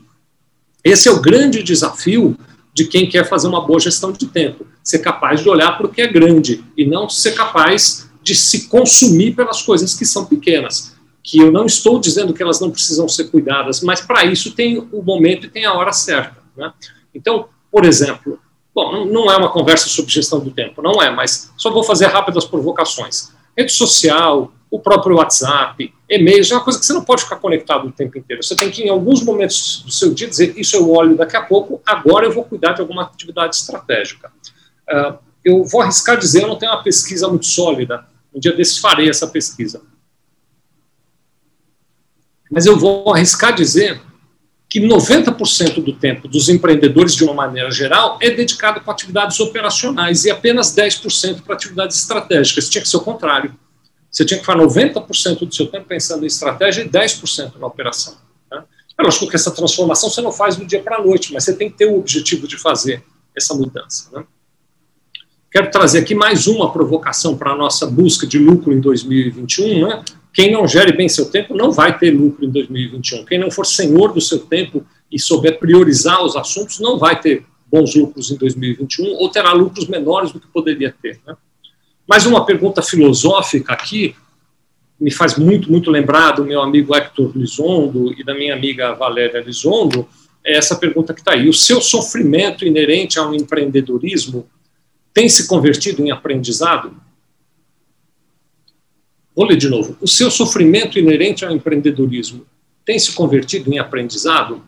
[0.83, 2.37] Esse é o grande desafio
[2.75, 4.67] de quem quer fazer uma boa gestão de tempo.
[4.83, 8.67] Ser capaz de olhar para o que é grande e não ser capaz de se
[8.67, 10.95] consumir pelas coisas que são pequenas
[11.25, 14.77] que eu não estou dizendo que elas não precisam ser cuidadas, mas para isso tem
[14.91, 16.37] o momento e tem a hora certa.
[16.55, 16.71] Né?
[17.15, 18.39] Então, por exemplo,
[18.73, 22.05] bom, não é uma conversa sobre gestão do tempo, não é, mas só vou fazer
[22.05, 23.31] rápidas provocações.
[23.57, 27.87] Rede social, o próprio WhatsApp, e-mails, é uma coisa que você não pode ficar conectado
[27.87, 28.43] o tempo inteiro.
[28.43, 31.41] Você tem que, em alguns momentos do seu dia, dizer: Isso eu olho daqui a
[31.41, 34.31] pouco, agora eu vou cuidar de alguma atividade estratégica.
[34.89, 38.05] Uh, eu vou arriscar dizer: eu não tenho uma pesquisa muito sólida.
[38.33, 39.81] Um dia desses farei essa pesquisa
[42.49, 44.01] mas eu vou arriscar dizer
[44.69, 50.25] que 90% do tempo dos empreendedores, de uma maneira geral, é dedicado para atividades operacionais
[50.25, 52.69] e apenas 10% para atividades estratégicas.
[52.69, 53.53] Tinha que ser o contrário.
[54.15, 58.15] Você tinha que ficar 90% do seu tempo pensando em estratégia e 10% na operação.
[58.49, 58.63] Né?
[58.97, 61.53] É lógico que essa transformação você não faz do dia para a noite, mas você
[61.53, 63.03] tem que ter o objetivo de fazer
[63.35, 64.07] essa mudança.
[64.13, 64.23] Né?
[65.51, 69.85] Quero trazer aqui mais uma provocação para a nossa busca de lucro em 2021.
[69.85, 70.05] Né?
[70.33, 73.25] Quem não gere bem seu tempo não vai ter lucro em 2021.
[73.25, 77.45] Quem não for senhor do seu tempo e souber priorizar os assuntos não vai ter
[77.67, 81.19] bons lucros em 2021 ou terá lucros menores do que poderia ter.
[81.27, 81.35] Né?
[82.07, 84.15] Mais uma pergunta filosófica aqui,
[84.99, 89.41] me faz muito, muito lembrar do meu amigo Hector Lizondo e da minha amiga Valéria
[89.41, 90.07] Lizondo,
[90.43, 91.49] é essa pergunta que está aí.
[91.49, 94.47] O seu sofrimento inerente ao empreendedorismo
[95.11, 96.95] tem se convertido em aprendizado?
[99.35, 99.97] Vou ler de novo.
[99.99, 102.45] O seu sofrimento inerente ao empreendedorismo
[102.85, 104.63] tem se convertido em aprendizado?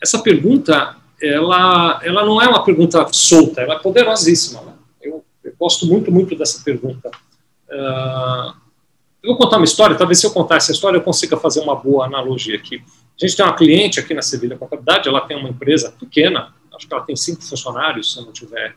[0.00, 4.77] Essa pergunta, ela, ela não é uma pergunta solta, ela é poderosíssima.
[5.58, 7.10] Gosto muito, muito dessa pergunta.
[7.68, 8.54] Uh,
[9.22, 11.74] eu vou contar uma história, talvez se eu contar essa história eu consiga fazer uma
[11.74, 12.82] boa analogia aqui.
[13.20, 16.86] A gente tem uma cliente aqui na Sevilha Contabilidade, ela tem uma empresa pequena, acho
[16.86, 18.76] que ela tem cinco funcionários, se eu não estiver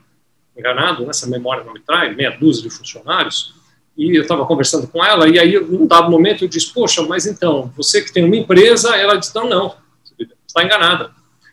[0.56, 1.38] enganado, nessa né?
[1.38, 3.54] memória não me trai, meia dúzia de funcionários,
[3.96, 7.26] e eu estava conversando com ela, e aí, num dado momento, eu disse, poxa, mas
[7.26, 9.74] então, você que tem uma empresa, ela disse, não, não,
[10.46, 11.12] está enganada.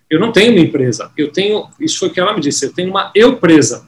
[0.10, 2.74] Eu não tenho uma empresa, eu tenho, isso foi o que ela me disse, eu
[2.74, 3.88] tenho uma eu presa,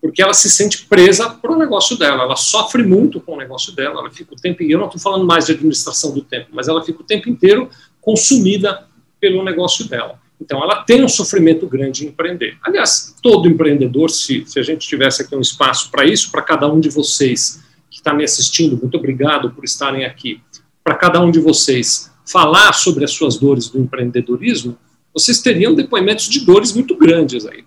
[0.00, 3.74] porque ela se sente presa para o negócio dela, ela sofre muito com o negócio
[3.74, 6.68] dela, ela fica o tempo, eu não estou falando mais de administração do tempo, mas
[6.68, 7.68] ela fica o tempo inteiro
[8.00, 8.86] consumida
[9.20, 10.18] pelo negócio dela.
[10.40, 12.56] Então, ela tem um sofrimento grande em empreender.
[12.62, 16.72] Aliás, todo empreendedor, se, se a gente tivesse aqui um espaço para isso, para cada
[16.72, 20.40] um de vocês que está me assistindo, muito obrigado por estarem aqui.
[20.84, 24.78] Para cada um de vocês falar sobre as suas dores do empreendedorismo,
[25.12, 27.64] vocês teriam depoimentos de dores muito grandes aí.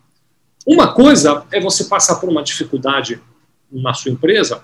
[0.65, 3.21] Uma coisa é você passar por uma dificuldade
[3.71, 4.63] na sua empresa,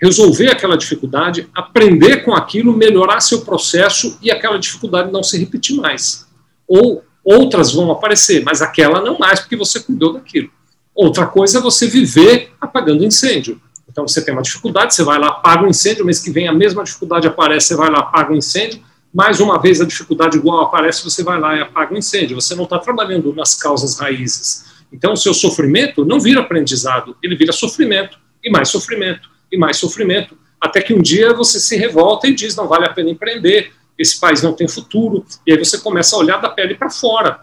[0.00, 5.76] resolver aquela dificuldade, aprender com aquilo, melhorar seu processo e aquela dificuldade não se repetir
[5.76, 6.26] mais.
[6.66, 10.50] Ou outras vão aparecer, mas aquela não mais, porque você cuidou daquilo.
[10.94, 13.60] Outra coisa é você viver apagando incêndio.
[13.88, 16.52] Então você tem uma dificuldade, você vai lá, apaga o incêndio, mês que vem a
[16.52, 18.82] mesma dificuldade aparece, você vai lá, apaga o incêndio,
[19.14, 22.40] mais uma vez a dificuldade igual aparece, você vai lá e apaga o incêndio.
[22.40, 24.71] Você não está trabalhando nas causas raízes.
[24.92, 29.76] Então o seu sofrimento não vira aprendizado, ele vira sofrimento, e mais sofrimento, e mais
[29.76, 33.72] sofrimento, até que um dia você se revolta e diz: não vale a pena empreender,
[33.98, 37.40] esse país não tem futuro, e aí você começa a olhar da pele para fora.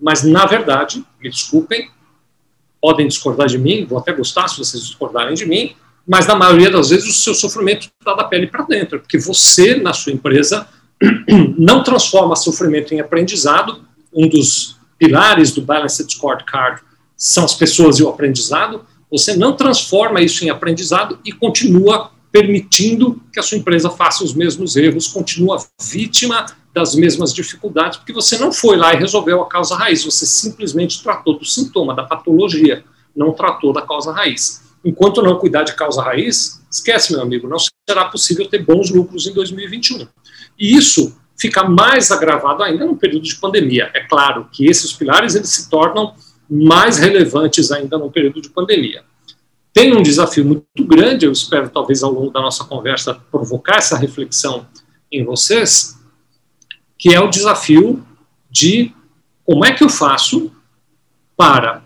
[0.00, 1.90] Mas, na verdade, me desculpem,
[2.80, 5.74] podem discordar de mim, vou até gostar se vocês discordarem de mim,
[6.06, 9.76] mas na maioria das vezes o seu sofrimento está da pele para dentro, porque você,
[9.76, 10.68] na sua empresa,
[11.56, 13.84] não transforma sofrimento em aprendizado.
[14.12, 16.82] Um dos pilares do Balanced Scorecard
[17.16, 18.84] são as pessoas e o aprendizado.
[19.10, 24.34] Você não transforma isso em aprendizado e continua permitindo que a sua empresa faça os
[24.34, 29.46] mesmos erros, continua vítima das mesmas dificuldades, porque você não foi lá e resolveu a
[29.46, 32.84] causa raiz, você simplesmente tratou do sintoma, da patologia,
[33.14, 34.64] não tratou da causa raiz.
[34.84, 37.56] Enquanto não cuidar de causa raiz, esquece, meu amigo, não
[37.88, 40.08] será possível ter bons lucros em 2021.
[40.58, 43.90] E isso fica mais agravado ainda no período de pandemia.
[43.94, 46.14] É claro que esses pilares eles se tornam
[46.48, 49.02] mais relevantes ainda no período de pandemia
[49.74, 53.98] tem um desafio muito grande, eu espero talvez ao longo da nossa conversa provocar essa
[53.98, 54.64] reflexão
[55.10, 55.98] em vocês,
[56.96, 58.06] que é o desafio
[58.48, 58.94] de
[59.44, 60.52] como é que eu faço
[61.36, 61.82] para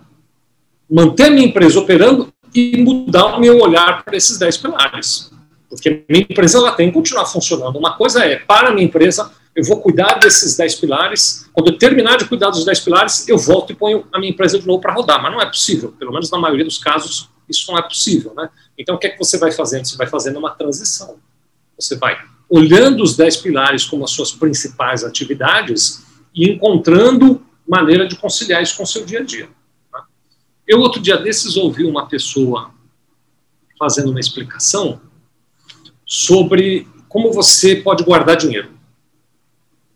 [0.88, 5.32] manter minha empresa operando e mudar o meu olhar para esses 10 pilares.
[5.68, 7.76] Porque minha empresa ela tem que continuar funcionando.
[7.76, 11.48] Uma coisa é, para a minha empresa, eu vou cuidar desses 10 pilares.
[11.52, 14.58] Quando eu terminar de cuidar dos 10 pilares, eu volto e ponho a minha empresa
[14.58, 15.22] de novo para rodar.
[15.22, 18.32] Mas não é possível, pelo menos na maioria dos casos, isso não é possível.
[18.36, 18.48] Né?
[18.78, 19.86] Então, o que é que você vai fazendo?
[19.86, 21.16] Você vai fazendo uma transição.
[21.78, 22.16] Você vai
[22.48, 26.02] olhando os dez pilares como as suas principais atividades
[26.34, 29.48] e encontrando maneira de conciliar isso com o seu dia a dia.
[29.92, 30.06] Tá?
[30.66, 32.70] Eu, outro dia desses, ouvi uma pessoa
[33.78, 35.00] fazendo uma explicação
[36.08, 38.70] sobre como você pode guardar dinheiro.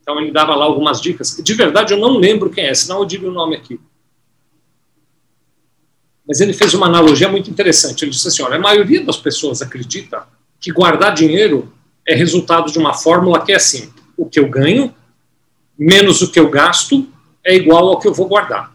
[0.01, 1.37] Então, ele dava lá algumas dicas.
[1.43, 3.81] De verdade, eu não lembro quem é, senão eu digo o nome aqui
[6.27, 8.05] mas ele fez uma analogia muito interessante.
[8.05, 10.27] Ele disse assim: olha, a maioria das pessoas acredita
[10.61, 11.73] que guardar dinheiro
[12.07, 14.95] é resultado de uma fórmula que é assim: o que eu ganho
[15.79, 17.09] menos o que eu gasto
[17.45, 18.73] é igual ao que eu vou guardar.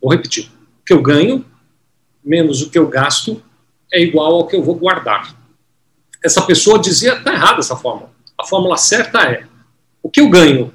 [0.00, 0.50] Vou repetir:
[0.82, 1.44] o que eu ganho
[2.24, 3.42] menos o que eu gasto
[3.92, 5.37] é igual ao que eu vou guardar.
[6.24, 8.10] Essa pessoa dizia: está errada essa fórmula.
[8.38, 9.44] A fórmula certa é:
[10.02, 10.72] o que eu ganho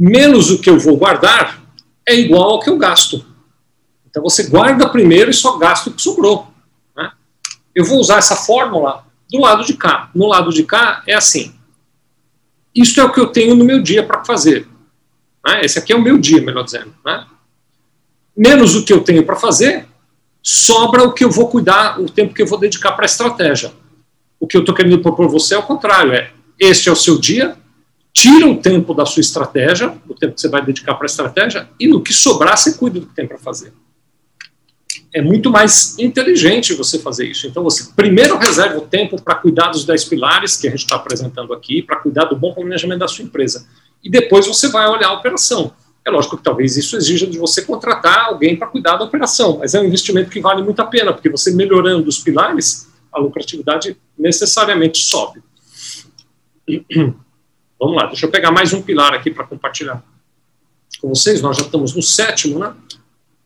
[0.00, 1.62] menos o que eu vou guardar
[2.06, 3.22] é igual ao que eu gasto.
[4.08, 6.48] Então você guarda primeiro e só gasta o que sobrou.
[6.96, 7.12] Né?
[7.74, 10.10] Eu vou usar essa fórmula do lado de cá.
[10.14, 11.54] No lado de cá é assim.
[12.74, 14.66] Isto é o que eu tenho no meu dia para fazer.
[15.46, 15.64] Né?
[15.64, 16.94] Esse aqui é o meu dia, melhor dizendo.
[17.04, 17.26] Né?
[18.34, 19.86] Menos o que eu tenho para fazer,
[20.42, 23.70] sobra o que eu vou cuidar, o tempo que eu vou dedicar para a estratégia.
[24.40, 26.12] O que eu estou querendo propor você é o contrário.
[26.12, 27.56] É, este é o seu dia,
[28.12, 31.68] tira o tempo da sua estratégia, o tempo que você vai dedicar para a estratégia,
[31.78, 33.72] e no que sobrar, você cuida do que tem para fazer
[35.12, 37.46] é muito mais inteligente você fazer isso.
[37.46, 40.96] Então, você primeiro reserva o tempo para cuidar dos 10 pilares que a gente está
[40.96, 43.66] apresentando aqui, para cuidar do bom planejamento da sua empresa.
[44.02, 45.72] E depois você vai olhar a operação.
[46.06, 49.74] É lógico que talvez isso exija de você contratar alguém para cuidar da operação, mas
[49.74, 53.96] é um investimento que vale muito a pena, porque você melhorando os pilares, a lucratividade
[54.18, 55.42] necessariamente sobe.
[57.78, 60.02] Vamos lá, deixa eu pegar mais um pilar aqui para compartilhar
[61.00, 61.40] com vocês.
[61.40, 62.74] Nós já estamos no sétimo, né?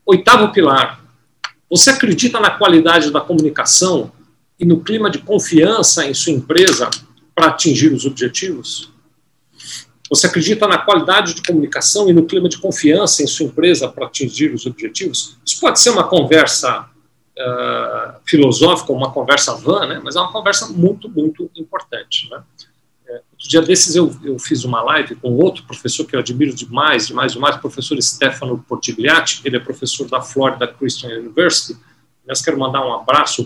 [0.05, 1.03] Oitavo pilar,
[1.69, 4.11] você acredita na qualidade da comunicação
[4.59, 6.89] e no clima de confiança em sua empresa
[7.33, 8.91] para atingir os objetivos?
[10.09, 14.05] Você acredita na qualidade de comunicação e no clima de confiança em sua empresa para
[14.05, 15.37] atingir os objetivos?
[15.43, 16.87] Isso pode ser uma conversa
[17.37, 20.01] uh, filosófica, uma conversa vã, né?
[20.03, 22.29] mas é uma conversa muito, muito importante.
[22.29, 22.41] Né?
[23.35, 27.07] Outro dia desses eu, eu fiz uma live com outro professor que eu admiro demais,
[27.07, 31.77] demais, demais, o professor Stefano Portigliatti, ele é professor da Florida Christian University.
[32.27, 33.45] Mas quero mandar um abraço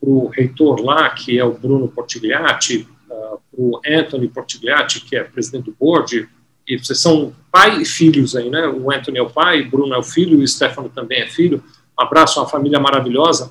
[0.00, 5.00] para o reitor lá, que é o Bruno Portigliatti, uh, ah, para o Anthony Portigliatti,
[5.00, 6.28] que é presidente do board,
[6.66, 8.68] e vocês são pai e filhos aí, né?
[8.68, 11.64] O Anthony é o pai, Bruno é o filho, o Stefano também é filho.
[11.98, 13.50] Um abraço, uma família maravilhosa.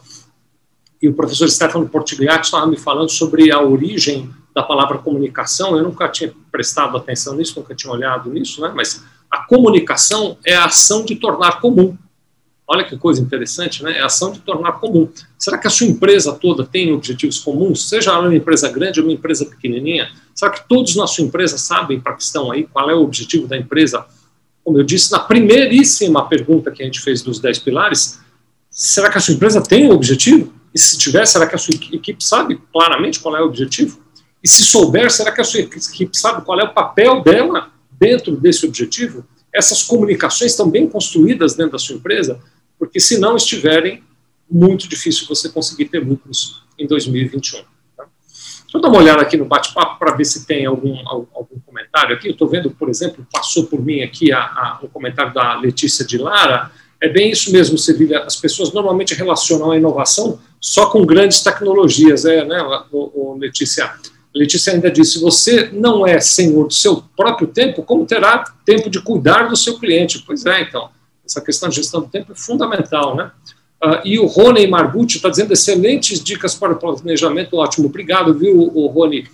[1.01, 5.83] E o professor Stefano Portigliatti estava me falando sobre a origem da palavra comunicação, eu
[5.83, 8.73] nunca tinha prestado atenção nisso, nunca tinha olhado nisso, né?
[8.75, 11.95] mas a comunicação é a ação de tornar comum.
[12.67, 13.97] Olha que coisa interessante, né?
[13.97, 15.07] É a ação de tornar comum.
[15.37, 17.87] Será que a sua empresa toda tem objetivos comuns?
[17.87, 20.09] Seja ela uma empresa grande ou uma empresa pequenininha?
[20.35, 22.65] Será que todos na sua empresa sabem para que estão aí?
[22.65, 24.05] Qual é o objetivo da empresa?
[24.65, 28.19] Como eu disse na primeiríssima pergunta que a gente fez dos 10 pilares,
[28.77, 30.53] será que a sua empresa tem um objetivo?
[30.71, 33.99] E se tiver, será que a sua equipe sabe claramente qual é o objetivo?
[34.43, 38.37] E se souber, será que a sua equipe sabe qual é o papel dela dentro
[38.37, 39.25] desse objetivo?
[39.51, 42.39] Essas comunicações estão bem construídas dentro da sua empresa?
[42.77, 44.03] Porque se não estiverem,
[44.49, 47.63] muito difícil você conseguir ter lucros em 2021.
[47.97, 48.05] Tá?
[48.71, 52.27] eu dar uma olhada aqui no bate-papo para ver se tem algum, algum comentário aqui.
[52.27, 56.05] Eu estou vendo, por exemplo, passou por mim aqui a, a, o comentário da Letícia
[56.05, 56.71] de Lara.
[57.01, 58.23] É bem isso mesmo, Sevilha.
[58.23, 63.93] As pessoas normalmente relacionam a inovação só com grandes tecnologias, é, né, o, o Letícia?
[64.37, 69.01] Letícia ainda disse: você não é senhor do seu próprio tempo, como terá tempo de
[69.01, 70.23] cuidar do seu cliente?
[70.25, 70.89] Pois é, então,
[71.25, 73.31] essa questão de gestão do tempo é fundamental, né?
[73.83, 78.71] Uh, e o Rony Margucci está dizendo excelentes dicas para o planejamento, ótimo, obrigado, viu,
[78.73, 79.27] o Rony?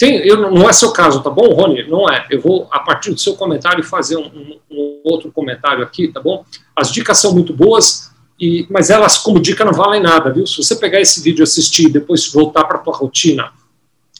[0.00, 1.86] Tem, eu, não é seu caso, tá bom, Rony?
[1.86, 2.26] Não é.
[2.30, 6.42] Eu vou, a partir do seu comentário, fazer um, um, outro comentário aqui, tá bom?
[6.74, 10.46] As dicas são muito boas, e, mas elas, como dica, não valem nada, viu?
[10.46, 13.52] Se você pegar esse vídeo, assistir e depois voltar para a tua rotina,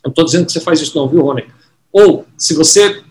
[0.04, 1.46] não estou dizendo que você faz isso não, viu, Rony?
[1.90, 3.02] Ou, se você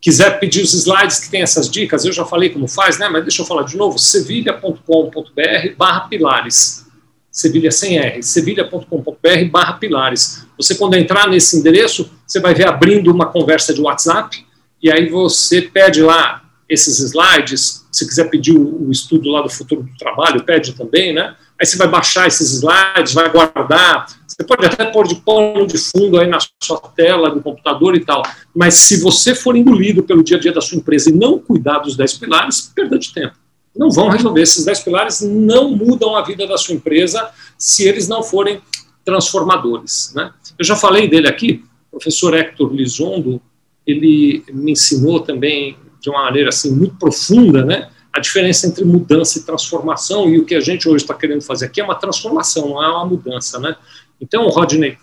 [0.00, 3.08] quiser pedir os slides que tem essas dicas, eu já falei como faz, né?
[3.08, 6.86] Mas deixa eu falar de novo, sevilha.com.br barra pilares.
[7.32, 10.41] Sevilha sem R, sevilha.com.br barra pilares.
[10.56, 14.44] Você, quando entrar nesse endereço, você vai ver abrindo uma conversa de WhatsApp,
[14.82, 19.82] e aí você pede lá esses slides, se quiser pedir o, estudo lá do futuro
[19.82, 21.36] do trabalho, pede também, né?
[21.60, 25.76] Aí você vai baixar esses slides, vai guardar, você pode até pôr de pano de
[25.76, 28.22] fundo aí na sua tela do computador e tal,
[28.54, 31.80] mas se você for engolido pelo dia a dia da sua empresa e não cuidar
[31.80, 33.34] dos 10 pilares, perda de tempo.
[33.76, 34.42] Não vão resolver.
[34.42, 38.60] Esses 10 pilares não mudam a vida da sua empresa se eles não forem
[39.04, 40.12] transformadores.
[40.14, 40.32] Né?
[40.58, 43.40] Eu já falei dele aqui, o professor Hector Lizondo,
[43.86, 47.90] ele me ensinou também de uma maneira assim muito profunda, né?
[48.12, 51.66] a diferença entre mudança e transformação, e o que a gente hoje está querendo fazer
[51.66, 53.74] aqui é uma transformação, não é uma mudança, né?
[54.20, 54.98] Então, Rodney,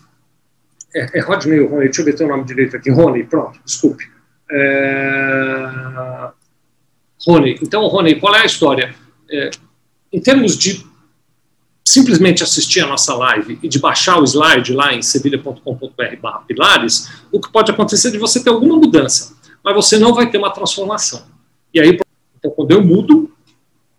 [0.93, 4.03] é, é Rodney Rony, deixa eu ver teu nome direito aqui, Rony, pronto, desculpe.
[4.51, 6.29] É,
[7.25, 8.93] Rony, então, Rony, qual é a história?
[9.29, 9.49] É,
[10.13, 10.85] em termos de
[11.89, 17.41] simplesmente assistir a nossa live e de baixar o slide lá em sevilha.com.br pilares, o
[17.41, 20.51] que pode acontecer é de você ter alguma mudança, mas você não vai ter uma
[20.51, 21.23] transformação.
[21.73, 21.99] E aí,
[22.37, 23.31] então, quando eu mudo,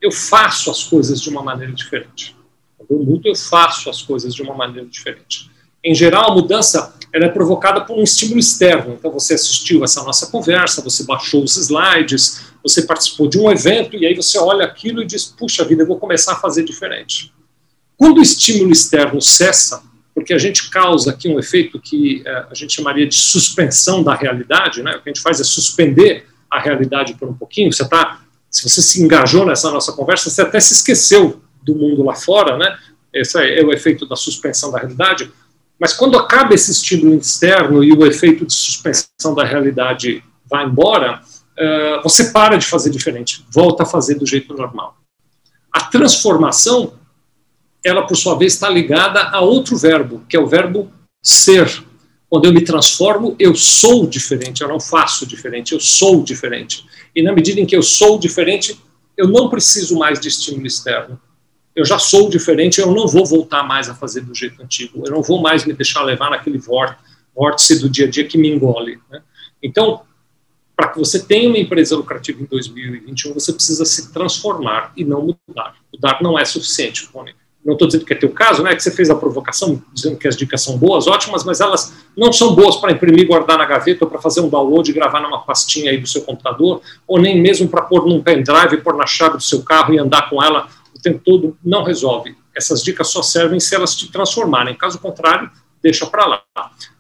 [0.01, 2.37] eu faço as coisas de uma maneira diferente.
[2.79, 5.51] Quando eu mudo, eu faço as coisas de uma maneira diferente.
[5.83, 8.95] Em geral, a mudança ela é provocada por um estímulo externo.
[8.95, 13.97] Então, você assistiu essa nossa conversa, você baixou os slides, você participou de um evento,
[13.97, 17.33] e aí você olha aquilo e diz: puxa vida, eu vou começar a fazer diferente.
[18.01, 19.83] Quando o estímulo externo cessa,
[20.15, 24.15] porque a gente causa aqui um efeito que é, a gente chamaria de suspensão da
[24.15, 24.93] realidade, né?
[24.93, 28.67] o que a gente faz é suspender a realidade por um pouquinho, você está se
[28.69, 32.77] você se engajou nessa nossa conversa, você até se esqueceu do mundo lá fora, né?
[33.13, 35.31] Esse é, o efeito da suspensão da realidade.
[35.79, 41.21] Mas quando acaba esse estímulo externo e o efeito de suspensão da realidade vai embora,
[41.23, 44.97] uh, você para de fazer diferente, volta a fazer do jeito normal.
[45.73, 46.95] A transformação,
[47.85, 50.91] ela por sua vez está ligada a outro verbo, que é o verbo
[51.23, 51.85] ser.
[52.29, 56.87] Quando eu me transformo, eu sou diferente, eu não faço diferente, eu sou diferente.
[57.15, 58.79] E na medida em que eu sou diferente,
[59.17, 61.21] eu não preciso mais de estímulo externo.
[61.75, 65.03] Eu já sou diferente, eu não vou voltar mais a fazer do jeito antigo.
[65.05, 68.49] Eu não vou mais me deixar levar naquele vórtice do dia a dia que me
[68.49, 69.01] engole.
[69.11, 69.23] Né?
[69.63, 70.03] Então,
[70.77, 75.23] para que você tenha uma empresa lucrativa em 2021, você precisa se transformar e não
[75.49, 75.75] mudar.
[75.93, 77.35] Mudar não é suficiente, Rony
[77.65, 80.27] não estou dizendo que é teu caso, né, que você fez a provocação dizendo que
[80.27, 84.05] as dicas são boas, ótimas, mas elas não são boas para imprimir, guardar na gaveta,
[84.05, 87.69] ou para fazer um download gravar numa pastinha aí do seu computador, ou nem mesmo
[87.69, 91.01] para pôr num pendrive, pôr na chave do seu carro e andar com ela o
[91.01, 92.35] tempo todo, não resolve.
[92.57, 95.51] Essas dicas só servem se elas te transformarem, caso contrário,
[95.83, 96.43] deixa para lá.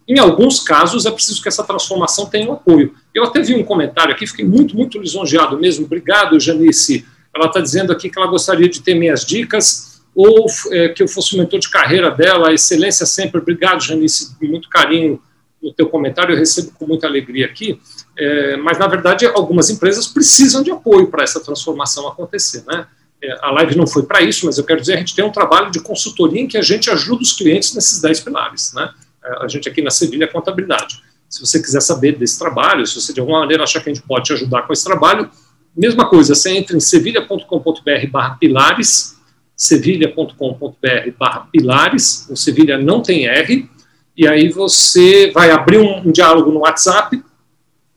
[0.06, 2.94] Em alguns casos, é preciso que essa transformação tenha um apoio.
[3.14, 5.86] Eu até vi um comentário aqui, fiquei muito, muito lisonjeado mesmo.
[5.86, 7.06] Obrigado, Janice.
[7.34, 11.08] Ela está dizendo aqui que ela gostaria de ter minhas dicas ou é, que eu
[11.08, 15.22] fosse mentor de carreira dela, excelência sempre, obrigado, Janice, muito carinho
[15.62, 17.80] no teu comentário, eu recebo com muita alegria aqui,
[18.18, 22.86] é, mas, na verdade, algumas empresas precisam de apoio para essa transformação acontecer, né?
[23.22, 25.30] É, a live não foi para isso, mas eu quero dizer, a gente tem um
[25.30, 28.90] trabalho de consultoria em que a gente ajuda os clientes nesses 10 pilares, né?
[29.22, 31.02] É, a gente aqui na Sevilha Contabilidade.
[31.28, 34.04] Se você quiser saber desse trabalho, se você de alguma maneira achar que a gente
[34.04, 35.30] pode te ajudar com esse trabalho,
[35.76, 39.16] mesma coisa, você entra em sevilha.com.br barra pilares,
[39.60, 43.68] sevilha.com.br barra pilares, o Sevilha não tem R,
[44.16, 47.22] e aí você vai abrir um, um diálogo no WhatsApp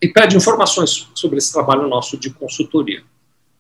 [0.02, 3.02] e pede informações sobre esse trabalho nosso de consultoria.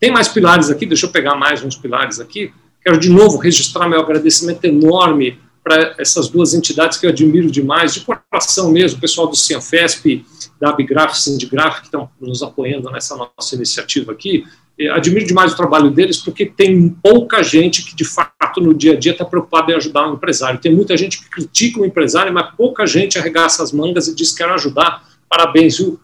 [0.01, 2.51] Tem mais pilares aqui, deixa eu pegar mais uns pilares aqui.
[2.83, 7.93] Quero de novo registrar meu agradecimento enorme para essas duas entidades que eu admiro demais,
[7.93, 10.25] de coração mesmo, o pessoal do Cianfesp,
[10.59, 14.43] da Abigraf, Sindigraf, que estão nos apoiando nessa nossa iniciativa aqui.
[14.91, 18.99] Admiro demais o trabalho deles porque tem pouca gente que de fato no dia a
[18.99, 20.59] dia está preocupada em ajudar o empresário.
[20.59, 24.31] Tem muita gente que critica o empresário, mas pouca gente arregaça as mangas e diz
[24.31, 25.03] que quer ajudar.
[25.29, 25.99] Parabéns viu,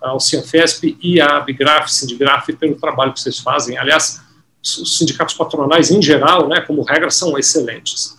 [0.00, 3.76] ao Cianfesp e à Bigraf, Sindigraf, pelo trabalho que vocês fazem.
[3.76, 4.22] Aliás,
[4.62, 8.16] os sindicatos patronais em geral, né, como regra, são excelentes.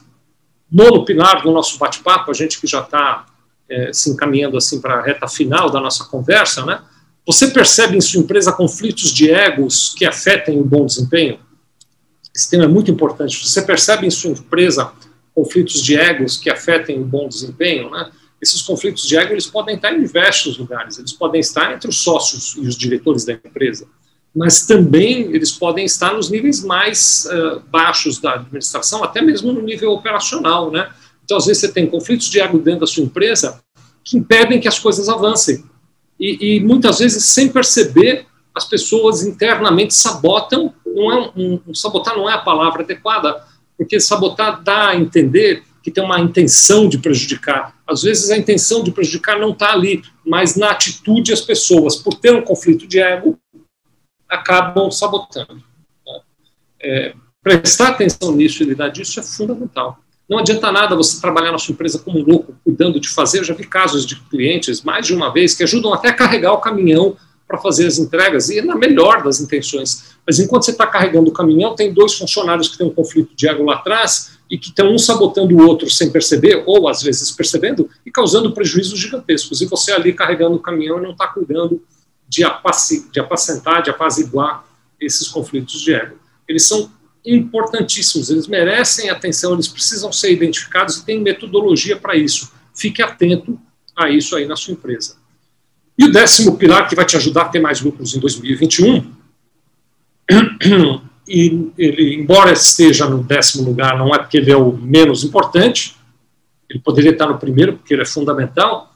[0.71, 3.25] Nono pilar do nosso bate-papo, a gente que já está
[3.69, 6.81] é, se encaminhando assim para a reta final da nossa conversa, né?
[7.25, 11.39] Você percebe em sua empresa conflitos de egos que afetem o bom desempenho?
[12.33, 13.43] Esse tema é muito importante.
[13.43, 14.91] Você percebe em sua empresa
[15.33, 17.89] conflitos de egos que afetem o bom desempenho?
[17.89, 18.11] Né?
[18.39, 20.99] Esses conflitos de ego eles podem estar em diversos lugares.
[20.99, 23.87] Eles podem estar entre os sócios e os diretores da empresa,
[24.35, 29.61] mas também eles podem estar nos níveis mais uh, baixos da administração, até mesmo no
[29.61, 30.89] nível operacional, né?
[31.23, 33.59] Então, às vezes, você tem conflitos de ego dentro da sua empresa
[34.03, 35.63] que impedem que as coisas avancem
[36.19, 40.73] e, e, muitas vezes, sem perceber, as pessoas internamente sabotam.
[40.85, 43.43] Não é um, um, sabotar não é a palavra adequada,
[43.77, 47.75] porque sabotar dá a entender que tem uma intenção de prejudicar.
[47.85, 52.15] Às vezes a intenção de prejudicar não está ali, mas na atitude as pessoas, por
[52.15, 53.37] ter um conflito de ego,
[54.27, 55.55] acabam sabotando.
[55.55, 56.19] Né?
[56.81, 57.13] É,
[57.43, 59.99] prestar atenção nisso e lidar disso é fundamental.
[60.27, 63.39] Não adianta nada você trabalhar na sua empresa como um louco, cuidando de fazer.
[63.39, 66.53] Eu já vi casos de clientes, mais de uma vez, que ajudam até a carregar
[66.53, 67.15] o caminhão
[67.47, 70.15] para fazer as entregas, e na melhor das intenções.
[70.25, 73.47] Mas enquanto você está carregando o caminhão, tem dois funcionários que têm um conflito de
[73.47, 77.31] ego lá atrás e que estão um sabotando o outro sem perceber, ou às vezes
[77.31, 79.61] percebendo, e causando prejuízos gigantescos.
[79.61, 81.81] E você ali carregando o caminhão e não está cuidando
[82.27, 84.65] de, apaci de apacentar, de apaziguar
[84.99, 86.15] esses conflitos de ego.
[86.47, 86.89] Eles são
[87.25, 92.51] importantíssimos, eles merecem atenção, eles precisam ser identificados e tem metodologia para isso.
[92.73, 93.59] Fique atento
[93.95, 95.17] a isso aí na sua empresa.
[95.97, 99.11] E o décimo pilar que vai te ajudar a ter mais lucros em 2021,
[101.27, 105.95] e ele, embora esteja no décimo lugar, não é porque ele é o menos importante,
[106.69, 108.94] ele poderia estar no primeiro, porque ele é fundamental,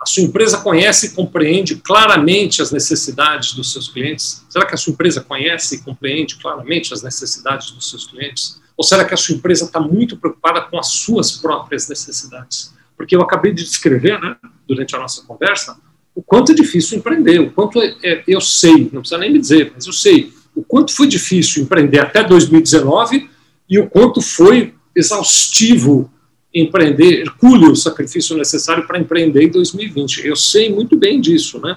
[0.00, 4.42] a sua empresa conhece e compreende claramente as necessidades dos seus clientes?
[4.48, 8.60] Será que a sua empresa conhece e compreende claramente as necessidades dos seus clientes?
[8.76, 12.72] Ou será que a sua empresa está muito preocupada com as suas próprias necessidades?
[12.96, 14.36] Porque eu acabei de descrever, né,
[14.66, 15.76] durante a nossa conversa,
[16.14, 19.38] o quanto é difícil empreender, o quanto é, é, eu sei, não precisa nem me
[19.38, 23.30] dizer, mas eu sei o quanto foi difícil empreender até 2019
[23.68, 26.10] e o quanto foi exaustivo
[26.52, 30.26] empreender, hercúleo o sacrifício necessário para empreender em 2020.
[30.26, 31.76] Eu sei muito bem disso, né?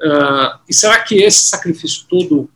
[0.00, 2.48] Uh, e será que esse sacrifício todo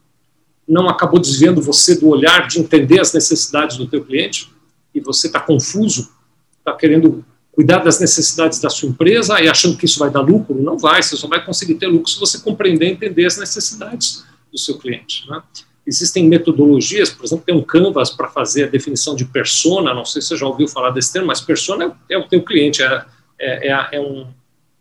[0.67, 4.51] não acabou desviando você do olhar de entender as necessidades do teu cliente?
[4.95, 6.11] E você está confuso,
[6.59, 10.55] está querendo cuidar das necessidades da sua empresa e achando que isso vai dar lucro?
[10.63, 14.25] Não vai, você só vai conseguir ter lucro se você compreender e entender as necessidades
[14.51, 15.43] do seu cliente, né?
[15.87, 20.21] Existem metodologias, por exemplo, tem um Canvas para fazer a definição de persona, não sei
[20.21, 23.05] se você já ouviu falar desse termo, mas persona é, é o teu cliente, é,
[23.39, 24.27] é, é, é, um,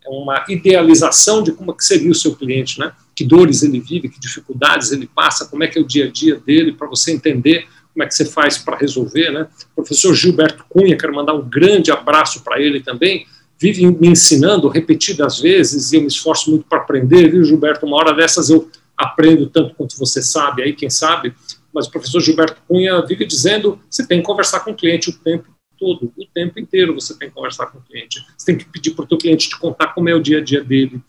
[0.05, 2.91] é uma idealização de como é que seria o seu cliente, né?
[3.15, 6.11] Que dores ele vive, que dificuldades ele passa, como é que é o dia a
[6.11, 9.47] dia dele, para você entender como é que você faz para resolver, né?
[9.71, 13.25] O professor Gilberto Cunha, quero mandar um grande abraço para ele também,
[13.59, 17.85] vive me ensinando repetidas vezes e eu me esforço muito para aprender, viu, Gilberto?
[17.85, 18.69] Uma hora dessas eu
[18.99, 21.33] aprendo tanto quanto você sabe, aí quem sabe,
[21.73, 25.13] mas o professor Gilberto Cunha vive dizendo você tem que conversar com o cliente o
[25.13, 25.47] tempo
[25.77, 28.25] todo, o tempo inteiro você tem que conversar com o cliente.
[28.37, 30.43] Você tem que pedir para o teu cliente te contar como é o dia a
[30.43, 31.01] dia dele,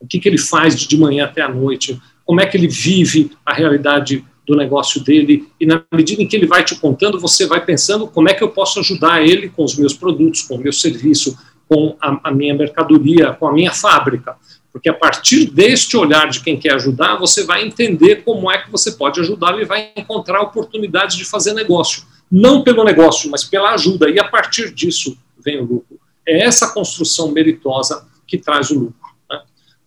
[0.00, 3.32] o que, que ele faz de manhã até a noite, como é que ele vive
[3.44, 7.46] a realidade do negócio dele, e na medida em que ele vai te contando, você
[7.46, 10.58] vai pensando como é que eu posso ajudar ele com os meus produtos, com o
[10.58, 14.36] meu serviço, com a, a minha mercadoria, com a minha fábrica.
[14.72, 18.70] Porque a partir deste olhar de quem quer ajudar, você vai entender como é que
[18.70, 22.04] você pode ajudá-lo e vai encontrar oportunidades de fazer negócio.
[22.30, 24.08] Não pelo negócio, mas pela ajuda.
[24.08, 25.98] E a partir disso vem o lucro.
[26.26, 29.10] É essa construção meritosa que traz o lucro.
[29.28, 29.40] Né?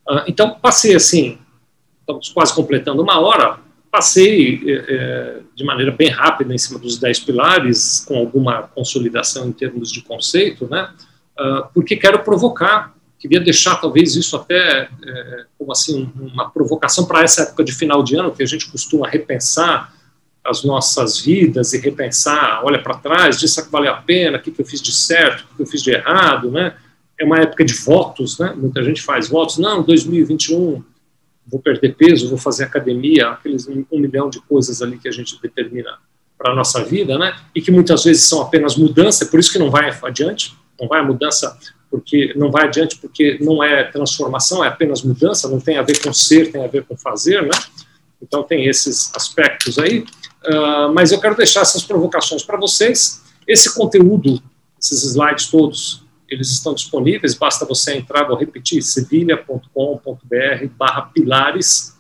[0.09, 1.37] Ah, então, passei assim,
[2.01, 3.59] estamos quase completando uma hora,
[3.89, 9.51] passei é, de maneira bem rápida em cima dos dez pilares, com alguma consolidação em
[9.53, 10.89] termos de conceito, né?
[11.39, 17.23] Uh, porque quero provocar queria deixar talvez isso até é, como assim uma provocação para
[17.23, 19.93] essa época de final de ano que a gente costuma repensar
[20.43, 24.51] as nossas vidas e repensar, olha para trás, disso que valeu a pena, o que,
[24.51, 26.75] que eu fiz de certo, o que, que eu fiz de errado, né?
[27.17, 28.53] É uma época de votos, né?
[28.53, 30.83] Muita gente faz votos, não, 2021
[31.47, 35.41] vou perder peso, vou fazer academia, aqueles um, milhão de coisas ali que a gente
[35.41, 35.97] determina
[36.37, 37.33] para a nossa vida, né?
[37.55, 40.99] E que muitas vezes são apenas mudança, por isso que não vai adiante, não vai
[40.99, 41.57] a mudança
[41.93, 46.01] porque não vai adiante porque não é transformação, é apenas mudança, não tem a ver
[46.01, 47.51] com ser, tem a ver com fazer, né?
[48.19, 53.21] Então tem esses aspectos aí, uh, mas eu quero deixar essas provocações para vocês.
[53.47, 54.41] Esse conteúdo,
[54.81, 61.93] esses slides todos, eles estão disponíveis, basta você entrar, vou repetir, sevilha.com.br barra pilares,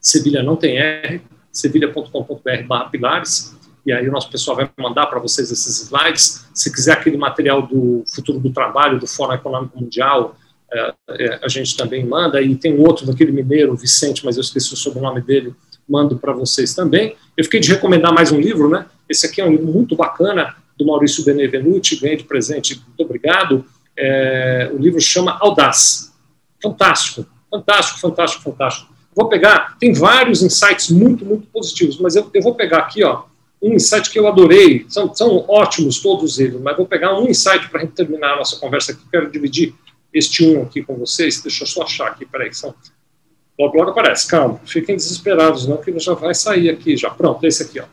[0.00, 1.20] Sevilha não tem R,
[1.52, 3.54] sevilha.com.br barra pilares,
[3.84, 6.46] e aí o nosso pessoal vai mandar para vocês esses slides.
[6.54, 10.36] Se quiser aquele material do futuro do trabalho, do Fórum Econômico Mundial,
[10.72, 14.72] é, é, a gente também manda, e tem outro daquele mineiro, Vicente, mas eu esqueci
[14.72, 15.54] o sobrenome dele,
[15.88, 17.16] mando para vocês também.
[17.36, 18.86] Eu fiquei de recomendar mais um livro, né?
[19.08, 23.64] Esse aqui é um livro muito bacana, do Maurício Benevenuti, ganhei de presente, muito obrigado.
[23.96, 26.12] É, o livro chama Audaz.
[26.62, 28.94] Fantástico, fantástico, fantástico, fantástico.
[29.14, 33.24] Vou pegar, tem vários insights muito, muito positivos, mas eu, eu vou pegar aqui, ó,
[33.62, 37.68] um insight que eu adorei, são, são ótimos todos eles, mas vou pegar um insight
[37.68, 39.74] para terminar a nossa conversa aqui, quero dividir
[40.12, 42.74] este um aqui com vocês, deixa eu só achar aqui, peraí, são,
[43.58, 47.46] logo, logo aparece, calma, fiquem desesperados não, que ele já vai sair aqui já, pronto,
[47.46, 47.84] esse aqui, ó.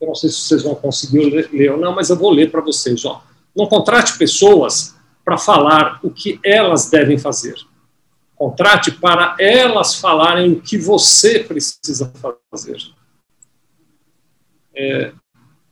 [0.00, 2.50] Eu não sei se vocês vão conseguir ler, ler ou não, mas eu vou ler
[2.50, 3.24] para vocês, ó.
[3.56, 4.94] Não contrate pessoas
[5.24, 7.54] para falar o que elas devem fazer.
[8.34, 12.12] Contrate para elas falarem o que você precisa
[12.50, 12.76] fazer.
[14.76, 15.12] É,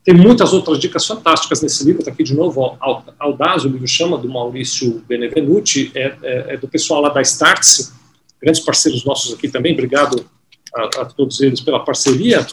[0.05, 2.77] tem muitas outras dicas fantásticas nesse livro, está aqui de novo,
[3.19, 7.93] Audaz, o livro chama, do Maurício Benevenuti, é, é, é, do pessoal lá da Startse,
[8.41, 10.27] grandes parceiros nossos aqui também, obrigado
[10.75, 12.47] a, a todos eles pela parceria.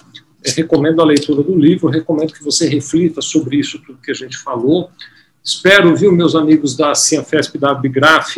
[0.43, 4.15] É, recomendo a leitura do livro, recomendo que você reflita sobre isso tudo que a
[4.15, 4.89] gente falou.
[5.43, 8.37] Espero, viu, meus amigos da Cianfesp, da Abigraf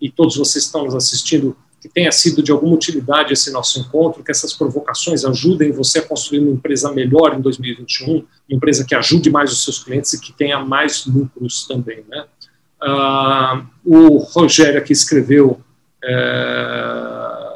[0.00, 3.78] e todos vocês que estão nos assistindo, que tenha sido de alguma utilidade esse nosso
[3.78, 8.86] encontro, que essas provocações ajudem você a construir uma empresa melhor em 2021, uma empresa
[8.86, 12.02] que ajude mais os seus clientes e que tenha mais lucros também.
[12.08, 12.24] Né?
[12.82, 15.60] Uh, o Rogério aqui escreveu
[16.02, 17.48] é,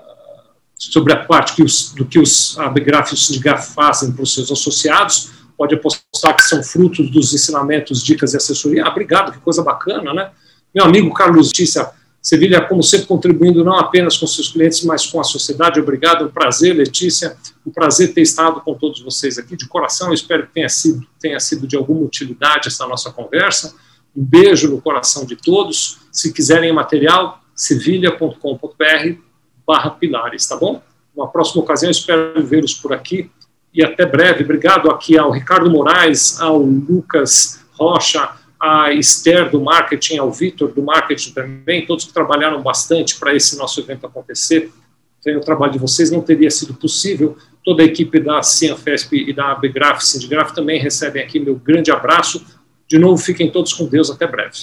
[0.74, 4.35] sobre a parte que os, do que os Abgraf e o Sindigraf fazem para os
[4.35, 8.85] seus associados, pode apostar que são frutos dos ensinamentos, dicas e assessoria.
[8.85, 10.31] Ah, obrigado, que coisa bacana, né?
[10.74, 11.89] Meu amigo Carlos Tícia
[12.29, 15.81] Sevilha, como sempre, contribuindo não apenas com seus clientes, mas com a sociedade.
[15.81, 17.35] Obrigado, um prazer, Letícia,
[17.66, 19.57] um prazer ter estado com todos vocês aqui.
[19.57, 23.74] De coração, espero que tenha sido, tenha sido de alguma utilidade essa nossa conversa.
[24.14, 26.01] Um beijo no coração de todos.
[26.12, 29.18] Se quiserem material, sevilha.com.br
[29.66, 30.83] barra pilares, tá bom?
[31.16, 33.31] Uma próxima ocasião, espero vê-los por aqui
[33.72, 34.45] e até breve.
[34.45, 40.83] Obrigado aqui ao Ricardo Moraes, ao Lucas Rocha, a Esther do marketing, ao Vitor do
[40.83, 44.73] marketing também, todos que trabalharam bastante para esse nosso evento acontecer.
[45.21, 47.37] Sem o trabalho de vocês não teria sido possível.
[47.65, 52.45] Toda a equipe da Cianfesp e da Abgraf, Sindigraf também recebem aqui meu grande abraço.
[52.89, 54.11] De novo, fiquem todos com Deus.
[54.11, 54.57] Até breve.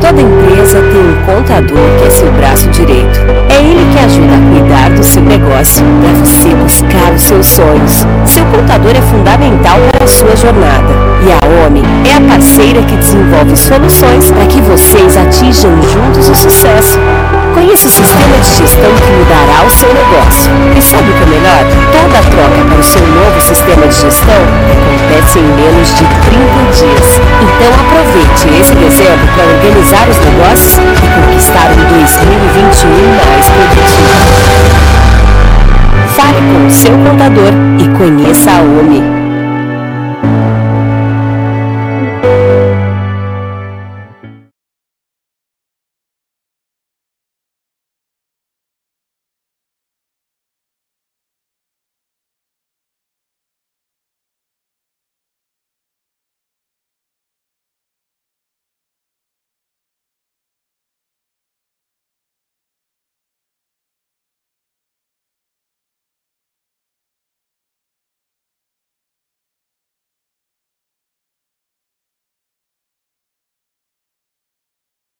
[0.00, 3.18] Toda empresa tem um contador que é seu braço direito.
[3.50, 7.92] É ele que ajuda a cuidar do seu negócio para você buscar os seus sonhos.
[8.26, 11.03] Seu contador é fundamental para a sua jornada.
[11.24, 16.34] E a OMI é a parceira que desenvolve soluções para que vocês atinjam juntos o
[16.34, 16.98] sucesso.
[17.54, 20.52] Conheça o sistema de gestão que mudará o seu negócio.
[20.76, 21.64] E sabe o que é melhor?
[21.96, 24.36] Toda troca para o seu novo sistema de gestão
[24.68, 26.36] acontece em menos de 30
[26.76, 27.20] dias.
[27.40, 34.12] Então aproveite esse dezembro para organizar os negócios e conquistar um 2021 mais produtivo.
[36.14, 39.13] Fale com o seu contador e conheça a OMI.